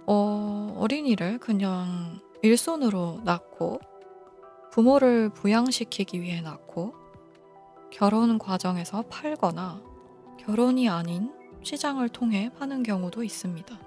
어, 0.07 0.77
어린이를 0.79 1.39
그냥 1.39 2.21
일손으로 2.43 3.21
낳고 3.25 3.81
부모를 4.71 5.29
부양시키기 5.31 6.21
위해 6.21 6.41
낳고 6.41 6.95
결혼 7.91 8.39
과정에서 8.39 9.03
팔거나 9.03 9.83
결혼이 10.39 10.89
아닌 10.89 11.33
시장을 11.63 12.09
통해 12.09 12.51
파는 12.59 12.83
경우도 12.83 13.25
있습니다. 13.25 13.79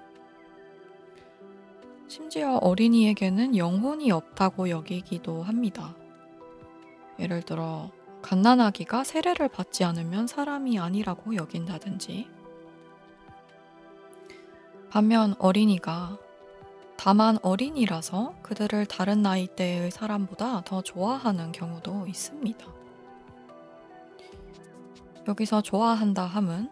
심지어 2.08 2.56
어린이에게는 2.56 3.56
영혼이 3.56 4.12
없다고 4.12 4.68
여기기도 4.68 5.42
합니다. 5.42 5.96
예를 7.18 7.42
들어, 7.42 7.90
갓난아기가 8.20 9.02
세례를 9.02 9.48
받지 9.48 9.82
않으면 9.82 10.26
사람이 10.26 10.78
아니라고 10.78 11.34
여긴다든지, 11.36 12.28
반면 14.92 15.34
어린이가 15.38 16.18
다만 16.98 17.38
어린이라서 17.40 18.34
그들을 18.42 18.84
다른 18.84 19.22
나이대의 19.22 19.90
사람보다 19.90 20.64
더 20.64 20.82
좋아하는 20.82 21.50
경우도 21.50 22.06
있습니다. 22.06 22.66
여기서 25.26 25.62
좋아한다 25.62 26.26
함은 26.26 26.68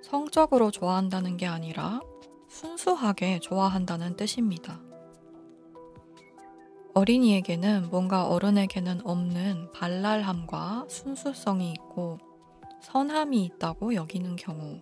성적으로 0.00 0.70
좋아한다는 0.70 1.36
게 1.36 1.44
아니라 1.44 2.00
순수하게 2.48 3.40
좋아한다는 3.40 4.16
뜻입니다. 4.16 4.80
어린이에게는 6.94 7.90
뭔가 7.90 8.26
어른에게는 8.26 9.06
없는 9.06 9.70
발랄함과 9.72 10.86
순수성이 10.88 11.72
있고 11.72 12.20
선함이 12.80 13.44
있다고 13.44 13.94
여기는 13.94 14.36
경우. 14.36 14.80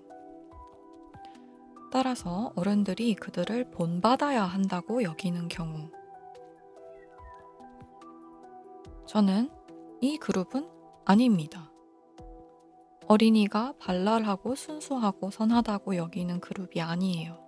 따라서 1.91 2.53
어른들이 2.55 3.15
그들을 3.15 3.71
본받아야 3.71 4.45
한다고 4.45 5.03
여기는 5.03 5.49
경우. 5.49 5.91
저는 9.07 9.51
이 10.01 10.19
그룹은 10.19 10.69
아닙니다. 11.05 11.73
어린이가 13.07 13.75
발랄하고 13.79 14.55
순수하고 14.55 15.31
선하다고 15.31 15.97
여기는 15.97 16.41
그룹이 16.41 16.83
아니에요. 16.83 17.39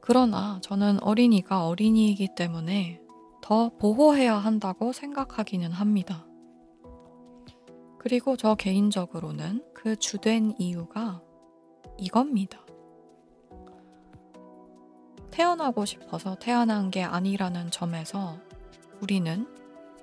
그러나 0.00 0.58
저는 0.60 1.02
어린이가 1.02 1.66
어린이이기 1.66 2.34
때문에 2.34 3.00
더 3.40 3.70
보호해야 3.78 4.34
한다고 4.36 4.92
생각하기는 4.92 5.70
합니다. 5.70 6.26
그리고 7.98 8.36
저 8.36 8.54
개인적으로는 8.54 9.64
그 9.72 9.96
주된 9.96 10.54
이유가 10.58 11.22
이겁니다. 11.98 12.58
태어나고 15.30 15.84
싶어서 15.84 16.36
태어난 16.36 16.90
게 16.90 17.02
아니라는 17.02 17.70
점에서 17.70 18.38
우리는 19.00 19.46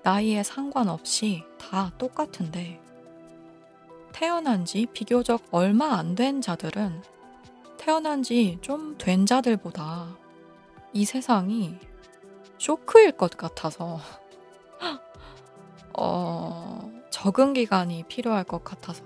나이에 0.04 0.44
상관없이 0.44 1.44
다 1.58 1.92
똑같은데 1.98 2.82
태어난 4.12 4.66
지 4.66 4.86
비교적 4.88 5.42
얼마 5.52 5.94
안 5.98 6.16
된 6.16 6.42
자들은 6.42 7.02
태어난 7.78 8.24
지 8.24 8.60
좀 8.62 8.98
된 8.98 9.26
자들보다 9.26 10.18
이 10.94 11.06
세상이 11.06 11.78
쇼크일 12.58 13.14
것 13.14 13.38
같아서 13.38 14.00
어, 15.98 16.92
적응 17.10 17.54
기간이 17.54 18.04
필요할 18.08 18.44
것 18.44 18.64
같아서 18.64 19.04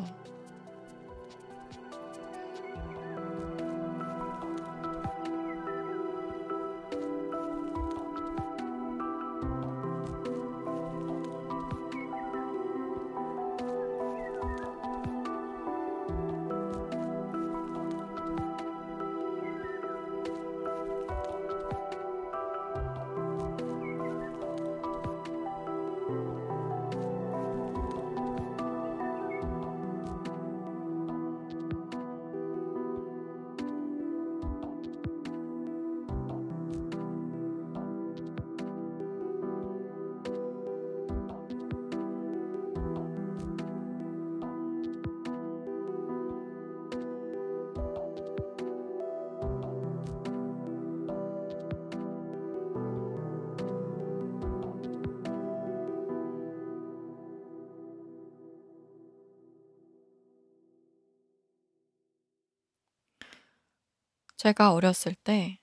제가 64.45 64.73
어렸을 64.73 65.15
때 65.15 65.59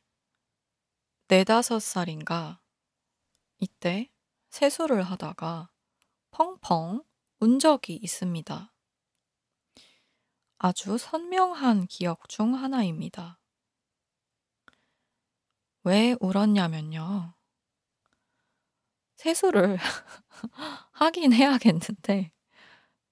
네다섯 1.28 1.80
살인가 1.80 2.60
이때 3.60 4.10
세수를 4.50 5.04
하다가 5.04 5.70
펑펑 6.32 7.04
운 7.38 7.58
적이 7.60 7.94
있습니다. 8.02 8.74
아주 10.58 10.98
선명한 10.98 11.86
기억 11.86 12.28
중 12.28 12.56
하나입니다. 12.56 13.38
왜 15.84 16.16
울었냐면요. 16.18 17.34
세수를 19.14 19.78
하긴 20.90 21.32
해야겠는데 21.32 22.32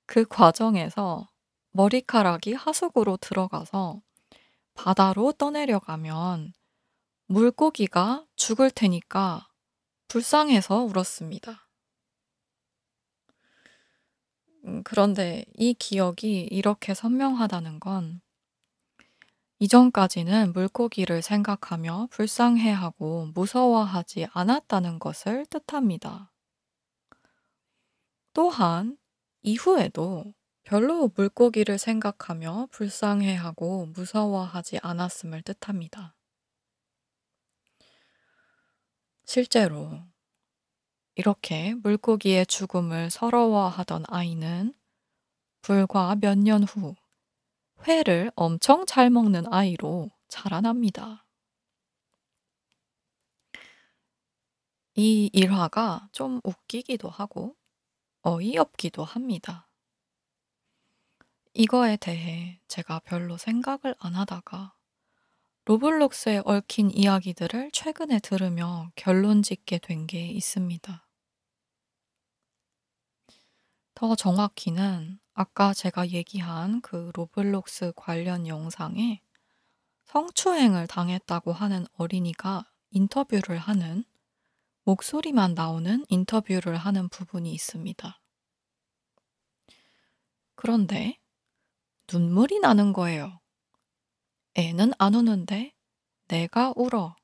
그 0.07 0.25
과정에서 0.25 1.31
머리카락이 1.71 2.55
하수구로 2.55 3.19
들어가서 3.19 4.03
바다로 4.83 5.33
떠내려가면 5.33 6.55
물고기가 7.27 8.25
죽을 8.35 8.71
테니까 8.71 9.47
불쌍해서 10.09 10.85
울었습니다. 10.85 11.69
음, 14.65 14.83
그런데 14.83 15.45
이 15.55 15.75
기억이 15.75 16.49
이렇게 16.51 16.95
선명하다는 16.95 17.79
건 17.79 18.23
이전까지는 19.59 20.55
물고기를 20.55 21.21
생각하며 21.21 22.09
불쌍해하고 22.11 23.33
무서워하지 23.35 24.29
않았다는 24.33 24.99
것을 24.99 25.45
뜻합니다. 25.45 26.33
또한 28.33 28.97
이후에도 29.43 30.33
별로 30.65 31.09
물고기를 31.15 31.77
생각하며 31.77 32.69
불쌍해하고 32.71 33.87
무서워하지 33.95 34.79
않았음을 34.83 35.43
뜻합니다. 35.43 36.15
실제로 39.25 40.03
이렇게 41.15 41.75
물고기의 41.75 42.47
죽음을 42.47 43.11
서러워하던 43.11 44.05
아이는 44.09 44.75
불과 45.63 46.17
몇 46.17 46.37
년 46.39 46.65
후 46.65 46.97
회를 47.87 48.33
엄청 48.37 48.87
잘 48.87 49.11
먹는 49.11 49.53
아이로 49.53 50.11
자라납니다. 50.29 51.27
이 54.95 55.29
일화가 55.33 56.09
좀 56.13 56.41
웃기기도 56.45 57.09
하고 57.09 57.57
어이없기도 58.23 59.05
합니다. 59.05 59.70
이거에 61.55 61.97
대해 61.97 62.61
제가 62.67 62.99
별로 63.05 63.37
생각을 63.37 63.95
안 64.01 64.17
하다가 64.17 64.75
로블록스에 65.67 66.43
얽힌 66.45 66.91
이야기들을 66.91 67.71
최근에 67.73 68.21
들으며 68.21 68.93
결론 68.97 69.43
짓게 69.43 69.79
된 69.79 70.07
게 70.07 70.27
있습니다. 70.29 71.09
더 73.95 74.17
정확히는 74.17 75.21
아까 75.33 75.73
제가 75.73 76.09
얘기한 76.09 76.81
그 76.81 77.13
로블록스 77.15 77.93
관련 77.95 78.47
영상에 78.49 79.23
성추행을 80.07 80.87
당했다고 80.89 81.53
하는 81.53 81.87
어린이가 81.95 82.71
인터뷰를 82.91 83.59
하는 83.59 84.05
목소리만 84.85 85.55
나오는 85.55 86.05
인터뷰를 86.09 86.77
하는 86.77 87.09
부분이 87.09 87.53
있습니다. 87.53 88.21
그런데 90.55 91.20
눈물이 92.13 92.61
나는 92.61 92.93
거예요. 92.93 93.41
애는 94.55 94.93
안 94.99 95.15
우는데 95.15 95.73
내가 96.29 96.73
울어. 96.77 97.15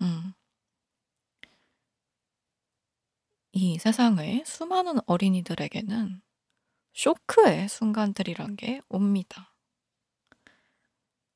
음. 0.00 0.32
이 3.52 3.78
세상의 3.78 4.44
수많은 4.46 4.98
어린이들에게는 5.06 6.20
쇼크의 6.92 7.68
순간들이란 7.68 8.56
게 8.56 8.80
옵니다. 8.88 9.54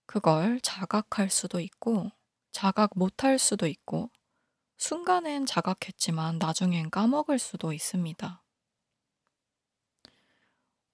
그걸 0.07 0.61
자각할 0.61 1.31
수도 1.31 1.61
있고, 1.61 2.11
자각 2.53 2.91
못할 2.97 3.39
수도 3.39 3.67
있고, 3.67 4.11
순간엔 4.77 5.47
자각했지만 5.47 6.39
나중엔 6.39 6.91
까먹을 6.91 7.39
수도 7.39 7.73
있습니다. 7.73 8.43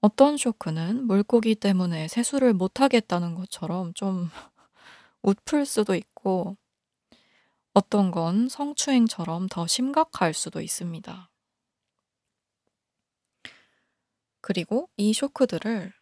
어떤 0.06 0.36
쇼크는 0.36 1.08
물고기 1.08 1.56
때문에 1.56 2.06
세수를 2.06 2.54
못 2.54 2.80
하겠다는 2.80 3.34
것처럼 3.34 3.92
좀 3.94 4.30
웃플 5.22 5.66
수도 5.66 5.96
있고, 5.96 6.56
어떤 7.74 8.12
건 8.12 8.48
성추행처럼 8.48 9.48
더 9.48 9.66
심각할 9.66 10.32
수도 10.32 10.60
있습니다. 10.60 11.28
그리고 14.40 14.88
이 14.96 15.12
쇼크들을 15.12 15.92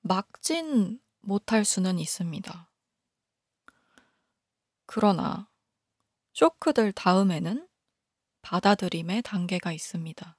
막진 0.00 0.98
못할 1.20 1.66
수는 1.66 1.98
있습니다. 1.98 2.70
그러나 4.86 5.50
쇼크들 6.32 6.92
다음에는 6.92 7.68
받아들임의 8.40 9.20
단계가 9.20 9.70
있습니다. 9.70 10.38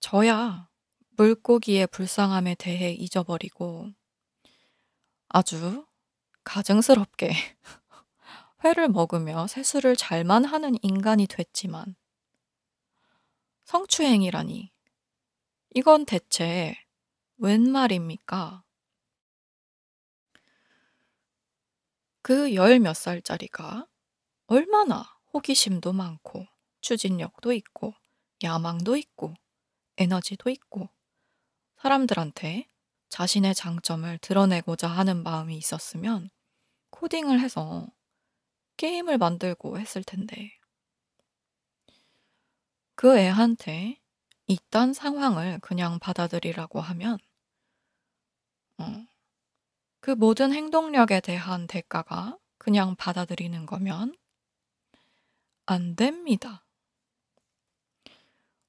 저야 0.00 0.68
물고기의 1.16 1.86
불쌍함에 1.88 2.54
대해 2.56 2.92
잊어버리고 2.92 3.92
아주 5.28 5.86
가증스럽게 6.44 7.30
회를 8.64 8.88
먹으며 8.88 9.46
세수를 9.46 9.96
잘만 9.96 10.44
하는 10.44 10.76
인간이 10.82 11.26
됐지만 11.26 11.96
성추행이라니 13.64 14.70
이건 15.74 16.04
대체 16.04 16.76
웬 17.38 17.70
말입니까? 17.70 18.62
그 22.22 22.54
열 22.54 22.78
몇 22.80 22.94
살짜리가 22.94 23.86
얼마나 24.46 25.04
호기심도 25.34 25.92
많고 25.92 26.46
추진력도 26.80 27.52
있고 27.52 27.94
야망도 28.42 28.96
있고 28.96 29.34
에너지도 30.00 30.50
있고 30.50 30.88
사람들한테 31.76 32.66
자신의 33.10 33.54
장점을 33.54 34.18
드러내고자 34.18 34.88
하는 34.88 35.22
마음이 35.22 35.56
있었으면 35.56 36.30
코딩을 36.90 37.40
해서 37.40 37.86
게임을 38.76 39.18
만들고 39.18 39.78
했을 39.78 40.02
텐데. 40.02 40.56
그 42.94 43.18
애한테 43.18 44.00
이딴 44.46 44.94
상황을 44.94 45.58
그냥 45.60 45.98
받아들이라고 45.98 46.80
하면, 46.80 47.18
어, 48.78 49.06
그 50.00 50.10
모든 50.12 50.52
행동력에 50.52 51.20
대한 51.20 51.66
대가가 51.66 52.38
그냥 52.58 52.96
받아들이는 52.96 53.66
거면 53.66 54.14
안 55.66 55.94
됩니다. 55.94 56.64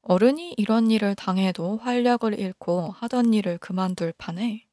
어른이 0.03 0.55
이런 0.57 0.89
일을 0.89 1.13
당해도 1.13 1.77
활력을 1.77 2.39
잃고 2.39 2.89
하던 2.91 3.33
일을 3.33 3.59
그만둘 3.59 4.13
판에 4.17 4.67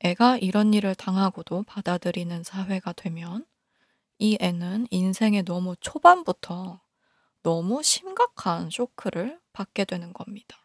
애가 0.00 0.38
이런 0.38 0.74
일을 0.74 0.96
당하고도 0.96 1.62
받아들이는 1.62 2.42
사회가 2.42 2.92
되면 2.94 3.46
이 4.18 4.36
애는 4.40 4.88
인생의 4.90 5.44
너무 5.44 5.76
초반부터 5.76 6.80
너무 7.42 7.82
심각한 7.82 8.70
쇼크를 8.70 9.40
받게 9.52 9.84
되는 9.84 10.12
겁니다. 10.12 10.58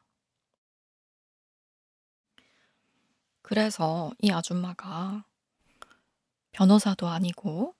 그래서 3.43 4.11
이 4.19 4.31
아줌마가 4.31 5.25
변호사도 6.53 7.07
아니고 7.07 7.75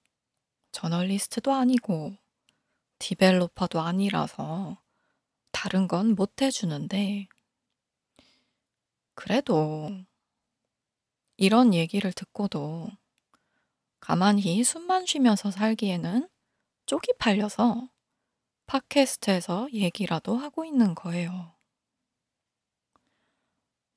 저널리스트도 0.72 1.52
아니고 1.52 2.16
디벨로퍼도 3.00 3.82
아니라서 3.82 4.78
다른 5.52 5.88
건 5.88 6.16
못 6.16 6.42
해주는데, 6.42 7.28
그래도 9.14 9.90
이런 11.38 11.74
얘기를 11.74 12.12
듣고도 12.14 12.90
가만히 14.02 14.64
숨만 14.64 15.06
쉬면서 15.06 15.52
살기에는 15.52 16.28
쪽이 16.86 17.14
팔려서 17.20 17.90
팟캐스트에서 18.68 19.70
얘기라도 19.74 20.38
하고 20.38 20.66
있는 20.66 20.96
거예요. 20.96 21.56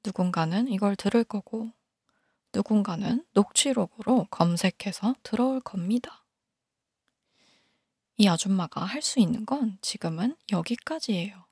누군가는 0.04 0.68
이걸 0.68 0.94
들을 0.96 1.24
거고, 1.24 1.72
누군가는 2.54 3.24
녹취록으로 3.32 4.26
검색해서 4.30 5.14
들어올 5.22 5.60
겁니다. 5.60 6.21
이 8.22 8.28
아줌마가 8.28 8.84
할 8.84 9.02
수 9.02 9.18
있는 9.18 9.44
건 9.44 9.78
지금은 9.80 10.36
여기까지예요. 10.52 11.44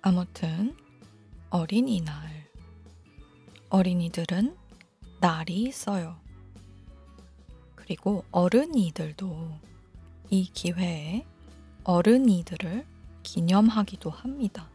아무튼 0.00 0.76
어린이날. 1.50 2.46
어린이들은 3.70 4.56
날이 5.20 5.62
있어요. 5.62 6.27
그리고 7.88 8.22
어른이들도 8.32 9.50
이 10.28 10.44
기회에 10.52 11.24
어른이들을 11.84 12.84
기념하기도 13.22 14.10
합니다. 14.10 14.68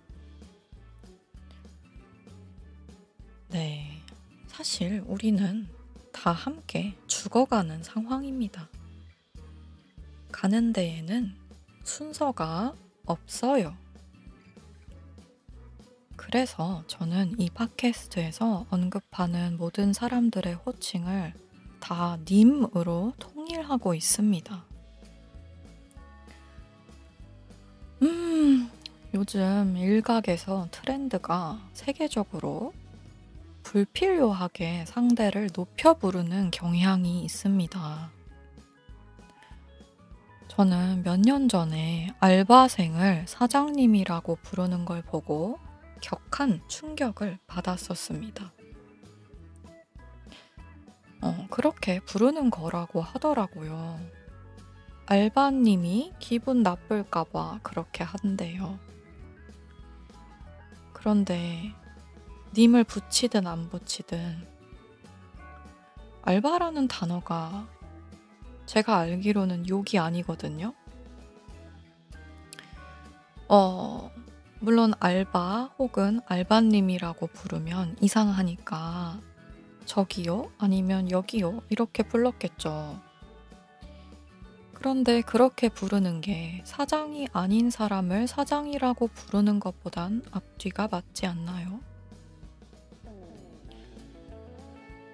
네. 3.50 4.02
사실 4.48 5.04
우리는 5.06 5.68
다 6.12 6.32
함께 6.32 6.96
죽어가는 7.06 7.84
상황입니다. 7.84 8.68
가는 10.32 10.74
데에는 10.74 11.36
순서가 11.84 12.74
없어요. 13.06 13.78
그래서 16.16 16.84
저는 16.88 17.40
이 17.40 17.52
팟캐스트에서 17.52 18.66
언급하는 18.72 19.58
모든 19.58 19.94
사람들의 19.94 20.56
호칭을 20.56 21.43
다 21.84 22.18
님으로 22.26 23.12
통일하고 23.20 23.94
있습니다. 23.94 24.64
요즘 29.14 29.76
일각에서 29.76 30.70
트렌드가 30.72 31.60
세계적으로 31.74 32.72
불필요하게 33.64 34.86
상대를 34.86 35.50
높여 35.50 35.94
부르는 35.94 36.52
경향이 36.52 37.22
있습니다. 37.26 38.12
저는 40.48 41.04
몇 41.04 41.20
년 41.20 41.50
전에 41.50 42.14
알바생을 42.22 43.26
사장님이라고 43.28 44.38
부르는 44.42 44.86
걸 44.86 45.02
보고 45.02 45.60
격한 46.00 46.62
충격을 46.70 47.40
받았었습니다. 47.46 48.54
어, 51.24 51.48
그렇게 51.50 52.02
부르는 52.02 52.50
거라고 52.50 53.02
하더라고요. 53.02 53.98
알바님이 55.06 56.12
기분 56.20 56.64
나쁠까봐 56.64 57.62
그렇게 57.64 58.04
한대요. 58.04 58.78
그런데 60.92 61.74
님을 62.54 62.84
붙이든 62.84 63.48
안 63.48 63.70
붙이든 63.70 64.46
알바라는 66.24 66.90
단어가 66.90 67.70
제가 68.66 68.98
알기로는 68.98 69.70
욕이 69.70 69.98
아니거든요. 70.00 70.74
어, 73.48 74.12
물론 74.60 74.94
알바 75.00 75.76
혹은 75.80 76.20
알바님이라고 76.26 77.28
부르면 77.28 77.96
이상하니까 78.02 79.22
저기요? 79.86 80.52
아니면 80.58 81.12
여기요? 81.12 81.62
이렇게 81.70 82.04
불렀겠죠. 82.04 83.00
그런데 84.74 85.22
그렇게 85.22 85.70
부르는 85.70 86.22
게 86.22 86.62
사장이 86.66 87.28
아닌 87.32 87.70
사람을 87.70 88.28
사장이라고 88.28 89.08
부르는 89.08 89.60
것보단 89.60 90.22
앞뒤가 90.32 90.90
맞지 90.90 91.26
않나요? 91.26 91.80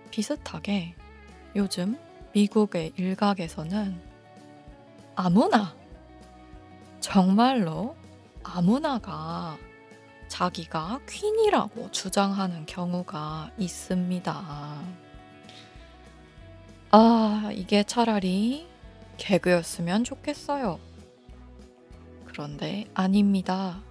비슷하게 0.09 0.95
요즘 1.55 1.97
미국의 2.33 2.93
일각에서는 2.95 4.01
아무나, 5.15 5.75
정말로 6.99 7.95
아무나가 8.43 9.57
자기가 10.29 11.01
퀸이라고 11.09 11.91
주장하는 11.91 12.65
경우가 12.65 13.51
있습니다. 13.57 14.79
아, 16.91 17.49
이게 17.53 17.83
차라리 17.83 18.67
개그였으면 19.17 20.05
좋겠어요. 20.05 20.79
그런데 22.25 22.85
아닙니다. 22.93 23.81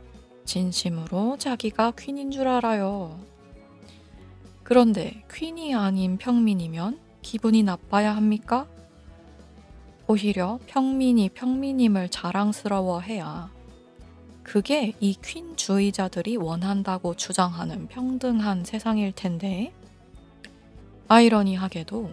진심으로 0.47 1.37
자기가 1.37 1.93
퀸인 1.99 2.31
줄 2.31 2.49
알아요. 2.49 3.21
그런데 4.63 5.23
퀸이 5.31 5.75
아닌 5.75 6.17
평민이면 6.17 6.99
기분이 7.21 7.63
나빠야 7.63 8.17
합니까? 8.17 8.67
오히려 10.07 10.59
평민이 10.67 11.31
평민임을 11.31 12.09
자랑스러워해야 12.09 13.58
그게 14.49 14.95
이 14.99 15.15
퀸주의자들이 15.15 16.39
원한다고 16.39 17.15
주장하는 17.15 17.87
평등한 17.87 18.65
세상일 18.65 19.13
텐데 19.13 19.75
아이러니하게도 21.07 22.11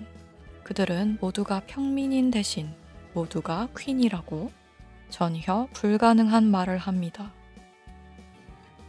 그들은 0.65 1.17
모두가 1.21 1.61
평민인 1.61 2.31
대신 2.31 2.73
모두가 3.13 3.69
퀸이라고 3.77 4.51
전혀 5.09 5.69
불가능한 5.71 6.43
말을 6.51 6.77
합니다. 6.77 7.31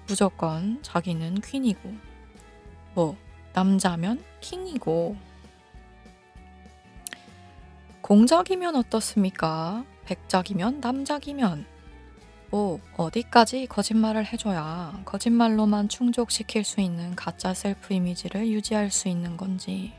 무조건 0.09 0.83
자기는 0.83 1.41
퀸이고 1.41 1.95
뭐 2.95 3.17
남자면 3.53 4.25
킹이고 4.41 5.17
공작이면 8.01 8.75
어떻습니까? 8.75 9.85
백작이면 10.05 10.81
남작이면 10.81 11.76
뭐 12.51 12.81
어디까지 12.97 13.67
거짓말을 13.67 14.25
해줘야 14.33 15.01
거짓말로만 15.05 15.89
충족시킬 15.89 16.65
수 16.65 16.81
있는 16.81 17.15
가짜 17.17 17.53
셀프 17.55 17.93
이미지를 17.93 18.49
유지할 18.49 18.91
수 18.91 19.09
있는 19.09 19.37
건지. 19.37 19.93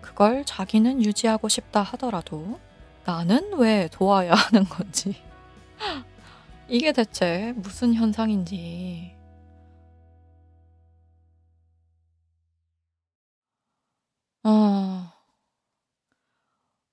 그걸 0.00 0.44
자기는 0.44 1.04
유지하고 1.04 1.48
싶다 1.48 1.82
하더라도 1.82 2.58
나는 3.04 3.52
왜 3.58 3.88
도와야 3.92 4.32
하는 4.34 4.64
건지. 4.64 5.22
이게 6.68 6.92
대체 6.92 7.52
무슨 7.56 7.94
현상인지. 7.94 9.14
어, 14.44 15.12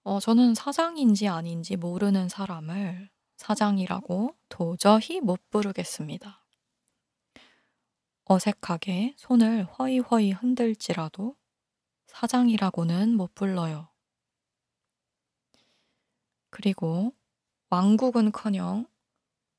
어, 0.03 0.19
저는 0.19 0.53
사장인지 0.55 1.27
아닌지 1.27 1.75
모르는 1.77 2.29
사람을 2.29 3.09
사장이라고 3.37 4.35
도저히 4.49 5.19
못 5.21 5.49
부르겠습니다. 5.49 6.45
어색하게 8.25 9.15
손을 9.17 9.65
허이허이 9.65 10.31
흔들지라도 10.31 11.35
사장이라고는 12.07 13.15
못 13.15 13.35
불러요. 13.35 13.89
그리고 16.49 17.13
왕국은 17.69 18.31
커녕 18.31 18.87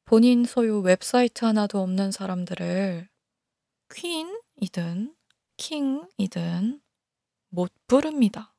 본인 0.04 0.44
소유 0.44 0.80
웹사이트 0.80 1.44
하나도 1.44 1.80
없는 1.80 2.10
사람들을 2.10 3.08
퀸이든 3.94 5.14
킹이든 5.56 6.80
못 7.48 7.72
부릅니다. 7.86 8.54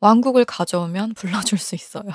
왕국을 0.00 0.44
가져오면 0.44 1.14
불러줄 1.14 1.58
수 1.58 1.74
있어요. 1.74 2.10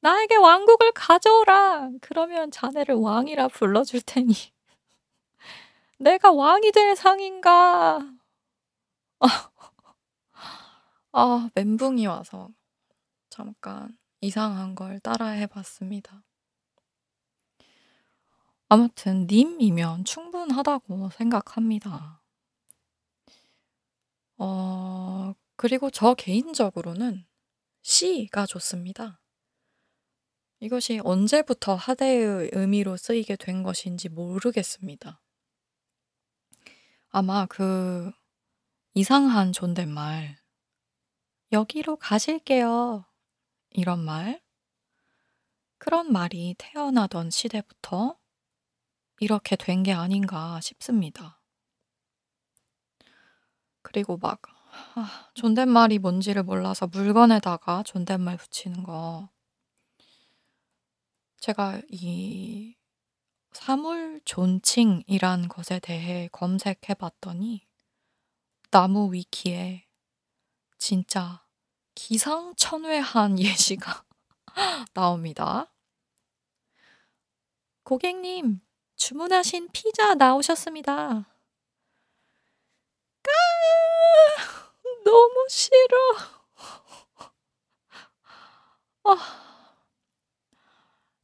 나에게 0.00 0.36
왕국을 0.36 0.92
가져오라! 0.92 1.90
그러면 2.00 2.50
자네를 2.50 2.94
왕이라 2.94 3.48
불러줄 3.48 4.00
테니. 4.02 4.32
내가 5.98 6.32
왕이 6.32 6.72
될 6.72 6.96
상인가? 6.96 8.00
아, 9.18 9.50
아, 11.12 11.50
멘붕이 11.54 12.06
와서 12.06 12.48
잠깐 13.28 13.96
이상한 14.20 14.74
걸 14.74 15.00
따라 15.00 15.28
해 15.28 15.46
봤습니다. 15.46 16.22
아무튼 18.68 19.26
님이면 19.26 20.04
충분하다고 20.04 21.10
생각합니다. 21.10 22.22
어, 24.38 25.34
그리고 25.56 25.90
저 25.90 26.14
개인적으로는 26.14 27.26
C가 27.82 28.46
좋습니다. 28.46 29.19
이것이 30.60 31.00
언제부터 31.04 31.74
하대의 31.74 32.50
의미로 32.52 32.96
쓰이게 32.96 33.36
된 33.36 33.62
것인지 33.62 34.08
모르겠습니다. 34.08 35.20
아마 37.10 37.46
그 37.46 38.10
이상한 38.94 39.52
존댓말, 39.52 40.36
여기로 41.52 41.96
가실게요. 41.96 43.04
이런 43.70 44.00
말, 44.00 44.40
그런 45.78 46.12
말이 46.12 46.54
태어나던 46.58 47.30
시대부터 47.30 48.16
이렇게 49.20 49.56
된 49.56 49.82
게 49.82 49.92
아닌가 49.92 50.60
싶습니다. 50.60 51.40
그리고 53.82 54.16
막, 54.16 54.40
아, 54.94 55.30
존댓말이 55.34 55.98
뭔지를 55.98 56.42
몰라서 56.42 56.86
물건에다가 56.86 57.82
존댓말 57.82 58.36
붙이는 58.36 58.82
거. 58.82 59.28
제가 61.40 61.80
이 61.88 62.76
사물 63.52 64.20
존칭이란 64.26 65.48
것에 65.48 65.78
대해 65.80 66.28
검색해 66.32 66.92
봤더니 66.98 67.66
나무 68.70 69.10
위키에 69.12 69.86
진짜 70.76 71.42
기상천외한 71.94 73.38
예시가 73.40 74.04
나옵니다. 74.92 75.72
고객님, 77.84 78.60
주문하신 78.96 79.70
피자 79.72 80.14
나오셨습니다. 80.14 81.26
까! 83.22 83.30
너무 85.04 85.46
싫어. 85.48 85.96
아. 89.04 89.49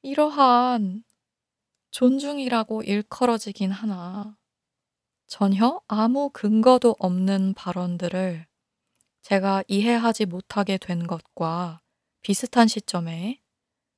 이러한 0.07 1.03
존중이라고 1.91 2.85
일컬어지긴 2.85 3.73
하나 3.73 4.39
전혀 5.27 5.81
아무 5.89 6.31
근거도 6.31 6.95
없는 7.01 7.55
발언들을 7.55 8.47
제가 9.23 9.65
이해하지 9.67 10.27
못하게 10.27 10.79
된 10.79 11.09
것과 11.09 11.81
비슷한 12.23 12.69
시점에 12.69 13.43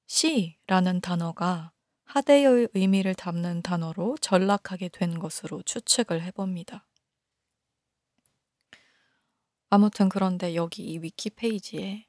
씨라는 0.07 1.03
단어가 1.03 1.73
하대의 2.05 2.69
의미를 2.73 3.15
담는 3.15 3.61
단어로 3.61 4.17
전락하게 4.23 4.89
된 4.89 5.19
것으로 5.19 5.61
추측을 5.65 6.23
해봅니다. 6.23 6.89
아무튼 9.69 10.09
그런데 10.09 10.55
여기 10.55 10.85
이 10.85 11.01
위키 11.03 11.29
페이지에 11.29 12.07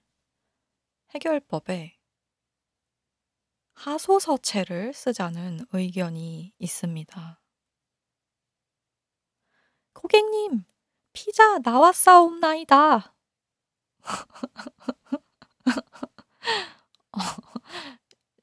해결법에 1.13 1.98
하소서체를 3.79 4.93
쓰자는 4.93 5.65
의견이 5.71 6.53
있습니다. 6.59 7.39
고객님, 9.93 10.65
피자 11.13 11.59
나왔사옵나이다. 11.59 13.15
어, 17.13 17.19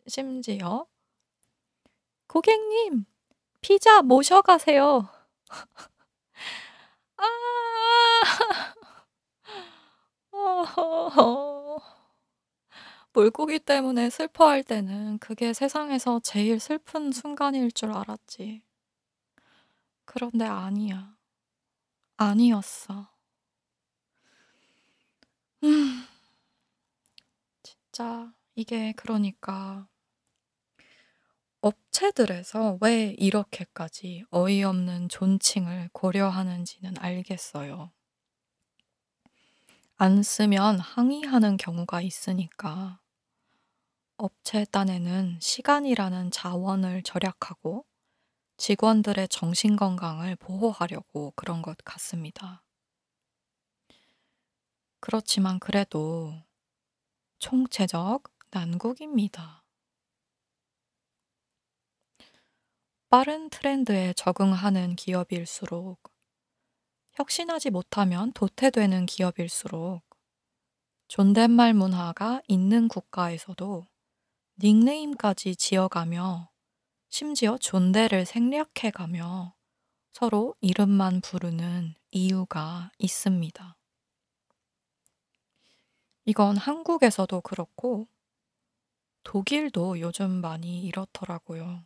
심지어 0.06 0.86
고객님, 2.28 3.04
피자 3.60 4.00
모셔가세요. 4.00 5.10
아. 7.18 7.24
물고기 13.16 13.58
때문에 13.58 14.10
슬퍼할 14.10 14.62
때는 14.62 15.16
그게 15.20 15.54
세상에서 15.54 16.20
제일 16.22 16.60
슬픈 16.60 17.10
순간일 17.12 17.72
줄 17.72 17.90
알았지. 17.90 18.60
그런데 20.04 20.44
아니야. 20.44 21.16
아니었어. 22.18 23.08
음, 25.64 26.04
진짜 27.62 28.34
이게 28.54 28.92
그러니까 28.92 29.88
업체들에서 31.62 32.76
왜 32.82 33.14
이렇게까지 33.16 34.24
어이없는 34.30 35.08
존칭을 35.08 35.88
고려하는지는 35.94 36.98
알겠어요. 36.98 37.92
안 39.96 40.22
쓰면 40.22 40.80
항의하는 40.80 41.56
경우가 41.56 42.02
있으니까 42.02 43.00
업체 44.18 44.64
딴에는 44.64 45.38
시간이라는 45.40 46.30
자원을 46.30 47.02
절약하고 47.02 47.84
직원들의 48.56 49.28
정신 49.28 49.76
건강을 49.76 50.36
보호하려고 50.36 51.32
그런 51.36 51.60
것 51.60 51.76
같습니다. 51.84 52.64
그렇지만 55.00 55.58
그래도 55.58 56.32
총체적 57.38 58.22
난국입니다. 58.50 59.62
빠른 63.10 63.50
트렌드에 63.50 64.14
적응하는 64.14 64.96
기업일수록 64.96 66.00
혁신하지 67.12 67.68
못하면 67.70 68.32
도태되는 68.32 69.04
기업일수록 69.04 70.02
존댓말 71.08 71.74
문화가 71.74 72.40
있는 72.48 72.88
국가에서도 72.88 73.86
닉네임까지 74.58 75.54
지어가며 75.56 76.50
심지어 77.10 77.58
존대를 77.58 78.24
생략해가며 78.24 79.54
서로 80.12 80.54
이름만 80.62 81.20
부르는 81.20 81.94
이유가 82.10 82.90
있습니다. 82.98 83.76
이건 86.24 86.56
한국에서도 86.56 87.42
그렇고 87.42 88.08
독일도 89.24 90.00
요즘 90.00 90.30
많이 90.30 90.84
이렇더라고요. 90.84 91.84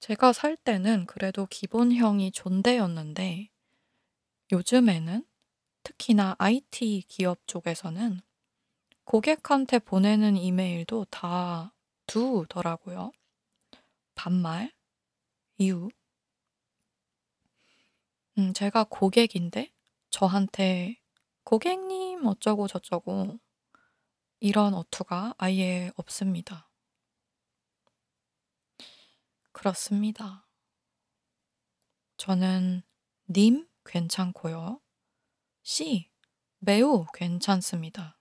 제가 0.00 0.34
살 0.34 0.56
때는 0.56 1.06
그래도 1.06 1.46
기본형이 1.46 2.32
존대였는데 2.32 3.48
요즘에는 4.52 5.24
특히나 5.84 6.36
IT 6.38 7.04
기업 7.08 7.46
쪽에서는 7.46 8.20
고객한테 9.10 9.80
보내는 9.80 10.36
이메일도 10.36 11.06
다 11.06 11.74
두더라고요. 12.06 13.10
반말, 14.14 14.72
이유. 15.58 15.88
음, 18.38 18.52
제가 18.52 18.84
고객인데 18.84 19.74
저한테 20.10 21.00
고객님 21.42 22.24
어쩌고 22.24 22.68
저쩌고 22.68 23.40
이런 24.38 24.74
어투가 24.74 25.34
아예 25.38 25.90
없습니다. 25.96 26.70
그렇습니다. 29.50 30.46
저는 32.16 32.82
님 33.28 33.66
괜찮고요. 33.84 34.80
씨 35.64 36.12
매우 36.60 37.06
괜찮습니다. 37.12 38.19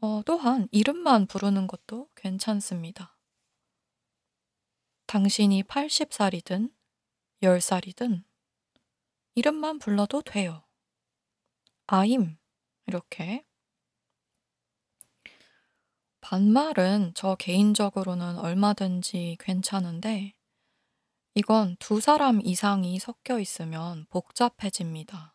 어, 0.00 0.22
또한 0.24 0.68
이름만 0.70 1.26
부르는 1.26 1.66
것도 1.66 2.08
괜찮습니다. 2.14 3.16
당신이 5.06 5.64
80살이든 5.64 6.72
10살이든 7.42 8.24
이름만 9.34 9.78
불러도 9.78 10.22
돼요. 10.22 10.64
아임, 11.86 12.36
이렇게. 12.86 13.44
반말은 16.20 17.12
저 17.14 17.34
개인적으로는 17.36 18.38
얼마든지 18.38 19.36
괜찮은데, 19.40 20.34
이건 21.34 21.76
두 21.78 22.00
사람 22.00 22.40
이상이 22.44 22.98
섞여 22.98 23.40
있으면 23.40 24.06
복잡해집니다. 24.10 25.34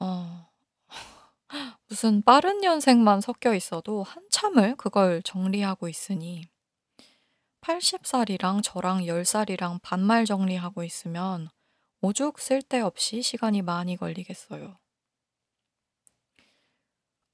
어, 0.00 0.47
무슨 1.88 2.22
빠른 2.22 2.60
년생만 2.60 3.20
섞여 3.20 3.54
있어도 3.54 4.02
한참을 4.02 4.76
그걸 4.76 5.22
정리하고 5.22 5.88
있으니 5.88 6.44
80살이랑 7.62 8.62
저랑 8.62 9.00
10살이랑 9.02 9.80
반말 9.82 10.24
정리하고 10.24 10.84
있으면 10.84 11.48
오죽 12.00 12.38
쓸데없이 12.38 13.22
시간이 13.22 13.62
많이 13.62 13.96
걸리겠어요. 13.96 14.78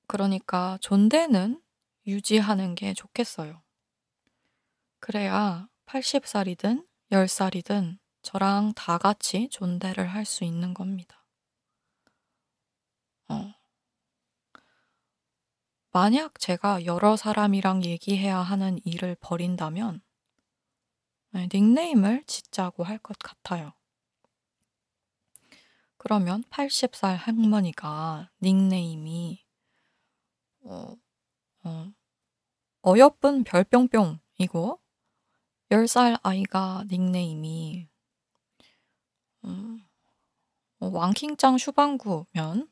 그러니까 0.06 0.78
존대는 0.80 1.60
유지하는 2.06 2.74
게 2.74 2.94
좋겠어요. 2.94 3.62
그래야 5.00 5.68
80살이든 5.86 6.86
10살이든 7.10 7.98
저랑 8.22 8.72
다 8.74 8.98
같이 8.98 9.48
존대를 9.50 10.06
할 10.06 10.24
수 10.24 10.44
있는 10.44 10.72
겁니다. 10.74 11.24
어. 13.28 13.54
만약 15.94 16.40
제가 16.40 16.86
여러 16.86 17.16
사람이랑 17.16 17.84
얘기해야 17.84 18.38
하는 18.38 18.80
일을 18.84 19.14
버린다면 19.20 20.02
네, 21.30 21.48
닉네임을 21.54 22.24
짓자고 22.26 22.82
할 22.82 22.98
것 22.98 23.16
같아요. 23.20 23.72
그러면 25.96 26.42
80살 26.50 27.14
할머니가 27.16 28.28
닉네임이 28.42 29.46
어, 30.62 30.96
어, 31.62 31.92
어여쁜 32.84 33.44
별뿅뿅이고 33.44 34.80
10살 35.70 36.18
아이가 36.24 36.82
닉네임이 36.90 37.88
음, 39.44 39.80
어, 40.80 40.88
왕킹짱 40.88 41.56
슈방구면 41.58 42.68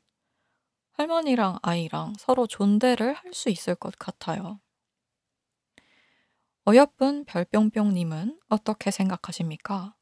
할머니랑 0.93 1.59
아이랑 1.61 2.13
서로 2.17 2.47
존대를 2.47 3.13
할 3.13 3.33
수 3.33 3.49
있을 3.49 3.75
것 3.75 3.97
같아요. 3.99 4.59
어여쁜 6.67 7.23
별뿅뿅님은 7.23 8.37
어떻게 8.49 8.91
생각하십니까? 8.91 9.95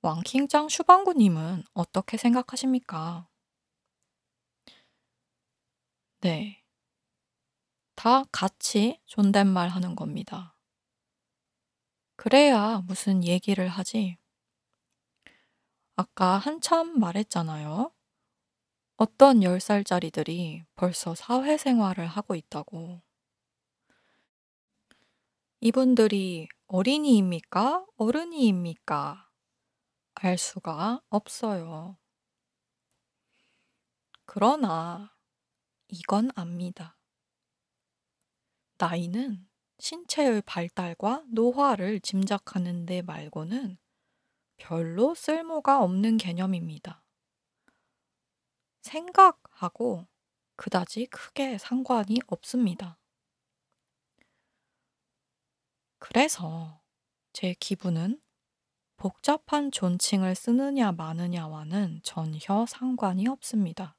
왕킹짱 0.00 0.70
슈방구님은 0.70 1.64
어떻게 1.74 2.16
생각하십니까? 2.16 3.28
네. 6.20 6.62
다 7.94 8.24
같이 8.32 9.00
존댓말 9.06 9.68
하는 9.68 9.96
겁니다. 9.96 10.56
그래야 12.16 12.82
무슨 12.86 13.24
얘기를 13.24 13.68
하지. 13.68 14.18
아까 15.96 16.38
한참 16.38 16.98
말했잖아요. 16.98 17.92
어떤 18.98 19.40
10살짜리들이 19.40 20.64
벌써 20.74 21.14
사회생활을 21.14 22.06
하고 22.06 22.34
있다고. 22.34 23.02
이분들이 25.60 26.48
어린이입니까? 26.66 27.84
어른이입니까? 27.98 29.28
알 30.14 30.38
수가 30.38 31.02
없어요. 31.10 31.98
그러나 34.24 35.14
이건 35.88 36.30
압니다. 36.34 36.96
나이는 38.78 39.46
신체의 39.78 40.42
발달과 40.46 41.24
노화를 41.28 42.00
짐작하는 42.00 42.86
데 42.86 43.02
말고는 43.02 43.76
별로 44.56 45.14
쓸모가 45.14 45.82
없는 45.82 46.16
개념입니다. 46.16 47.05
생각하고 48.86 50.06
그다지 50.56 51.06
크게 51.06 51.58
상관이 51.58 52.20
없습니다. 52.26 52.98
그래서 55.98 56.80
제 57.32 57.54
기분은 57.60 58.20
복잡한 58.96 59.70
존칭을 59.70 60.34
쓰느냐 60.34 60.92
마느냐와는 60.92 62.00
전혀 62.02 62.64
상관이 62.66 63.28
없습니다. 63.28 63.96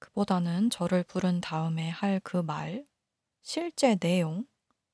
그보다는 0.00 0.70
저를 0.70 1.04
부른 1.04 1.40
다음에 1.40 1.88
할 1.88 2.20
그 2.20 2.38
말, 2.38 2.86
실제 3.42 3.94
내용, 3.96 4.46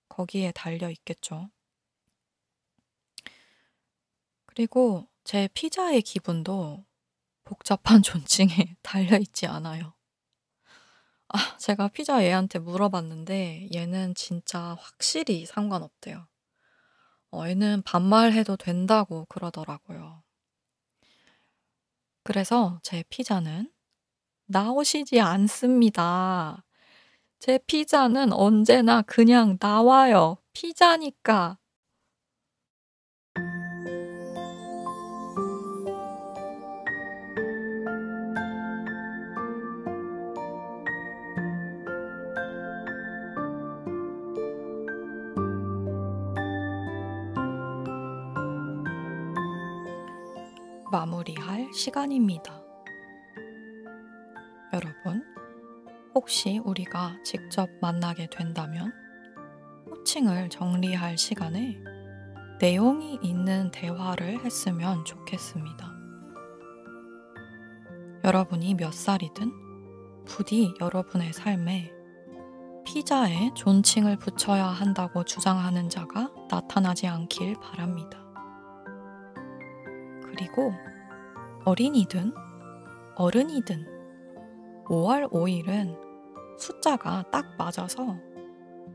거기에 0.09 0.53
달려 0.53 0.91
있겠죠. 0.91 1.51
그리고 4.47 5.09
제 5.25 5.49
피자의 5.55 6.03
기분도 6.03 6.85
복잡한 7.51 8.01
존칭에 8.01 8.48
달려 8.80 9.18
있지 9.18 9.48
않아요. 9.48 9.92
아, 11.28 11.57
제가 11.59 11.88
피자 11.88 12.22
얘한테 12.22 12.61
물어봤는데 12.61 13.70
얘는 13.74 14.14
진짜 14.14 14.76
확실히 14.78 15.46
상관없대요. 15.46 16.28
어, 17.32 17.46
얘는 17.48 17.82
반말해도 17.82 18.57
된다고 18.57 19.24
그러더라고요. 19.28 20.22
그래서 22.22 22.78
제 22.84 23.03
피자는 23.09 23.68
나오시지 24.46 25.20
않습니다. 25.20 26.64
제 27.40 27.59
피자는 27.66 28.32
언제나 28.32 29.03
그냥 29.03 29.59
나와요. 29.61 30.36
피자니까. 30.53 31.59
할 51.71 51.75
시간입니다. 51.75 52.61
여러분, 54.73 55.25
혹시 56.16 56.59
우리가 56.59 57.16
직접 57.25 57.71
만나게 57.81 58.29
된다면 58.29 58.93
호칭을 59.89 60.51
정리할 60.51 61.16
시간에 61.16 61.81
내용이 62.61 63.21
있는 63.23 63.71
대화를 63.71 64.45
했으면 64.45 65.05
좋겠습니다. 65.05 65.95
여러분이 68.25 68.75
몇 68.75 68.93
살이든 68.93 69.53
부디 70.27 70.75
여러분의 70.81 71.33
삶에 71.33 71.93
피자에 72.85 73.53
존칭을 73.55 74.16
붙여야 74.18 74.66
한다고 74.66 75.25
주장하는 75.25 75.89
자가 75.89 76.33
나타나지 76.51 77.07
않길 77.07 77.55
바랍니다. 77.61 78.18
그리고 80.25 80.73
어린이든 81.65 82.33
어른이든 83.17 83.87
5월 84.87 85.31
5일은 85.31 85.95
숫자가 86.59 87.25
딱 87.31 87.55
맞아서 87.59 88.17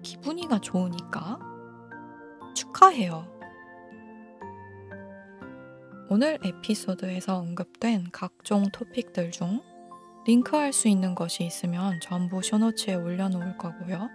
기분이가 0.02 0.60
좋으니까 0.60 1.40
축하해요. 2.56 3.28
오늘 6.10 6.40
에피소드에서 6.44 7.38
언급된 7.38 8.08
각종 8.12 8.64
토픽들 8.72 9.32
중 9.32 9.62
링크할 10.26 10.74
수 10.74 10.88
있는 10.88 11.14
것이 11.14 11.44
있으면 11.44 12.00
전부 12.02 12.42
쇼노츠에 12.42 12.96
올려놓을 12.96 13.58
거고요. 13.58 14.10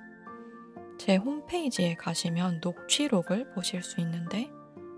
제 0.98 1.16
홈페이지에 1.16 1.94
가시면 1.94 2.60
녹취록을 2.62 3.52
보실 3.52 3.82
수 3.82 4.00
있는데 4.00 4.50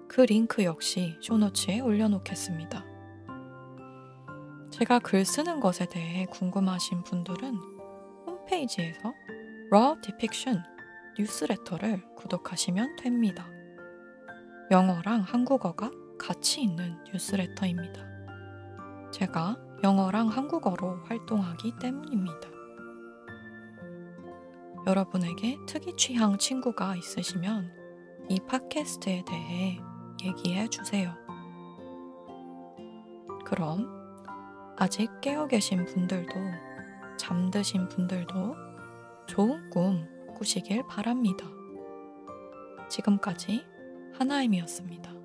그 0.08 0.22
링크 0.22 0.64
역시 0.64 1.16
쇼노츠에 1.20 1.80
올려놓겠습니다. 1.80 2.91
제가 4.82 4.98
글 4.98 5.24
쓰는 5.24 5.60
것에 5.60 5.86
대해 5.86 6.26
궁금하신 6.26 7.04
분들은 7.04 7.54
홈페이지에서 8.26 9.12
Raw 9.70 10.00
Depiction 10.00 10.60
뉴스레터를 11.16 12.02
구독하시면 12.16 12.96
됩니다. 12.96 13.46
영어랑 14.72 15.20
한국어가 15.20 15.88
같이 16.18 16.62
있는 16.62 16.98
뉴스레터입니다. 17.12 18.02
제가 19.12 19.56
영어랑 19.84 20.26
한국어로 20.26 21.04
활동하기 21.04 21.74
때문입니다. 21.80 22.48
여러분에게 24.88 25.58
특이 25.68 25.94
취향 25.96 26.38
친구가 26.38 26.96
있으시면 26.96 27.70
이 28.28 28.40
팟캐스트에 28.48 29.22
대해 29.28 29.78
얘기해 30.24 30.66
주세요. 30.66 31.14
그럼 33.44 34.01
아직 34.76 35.10
깨어 35.20 35.46
계신 35.46 35.84
분들도 35.84 36.34
잠드신 37.16 37.88
분들도 37.88 38.56
좋은 39.26 39.70
꿈 39.70 40.08
꾸시길 40.34 40.82
바랍니다. 40.88 41.46
지금까지 42.88 43.64
하나임이었습니다. 44.14 45.21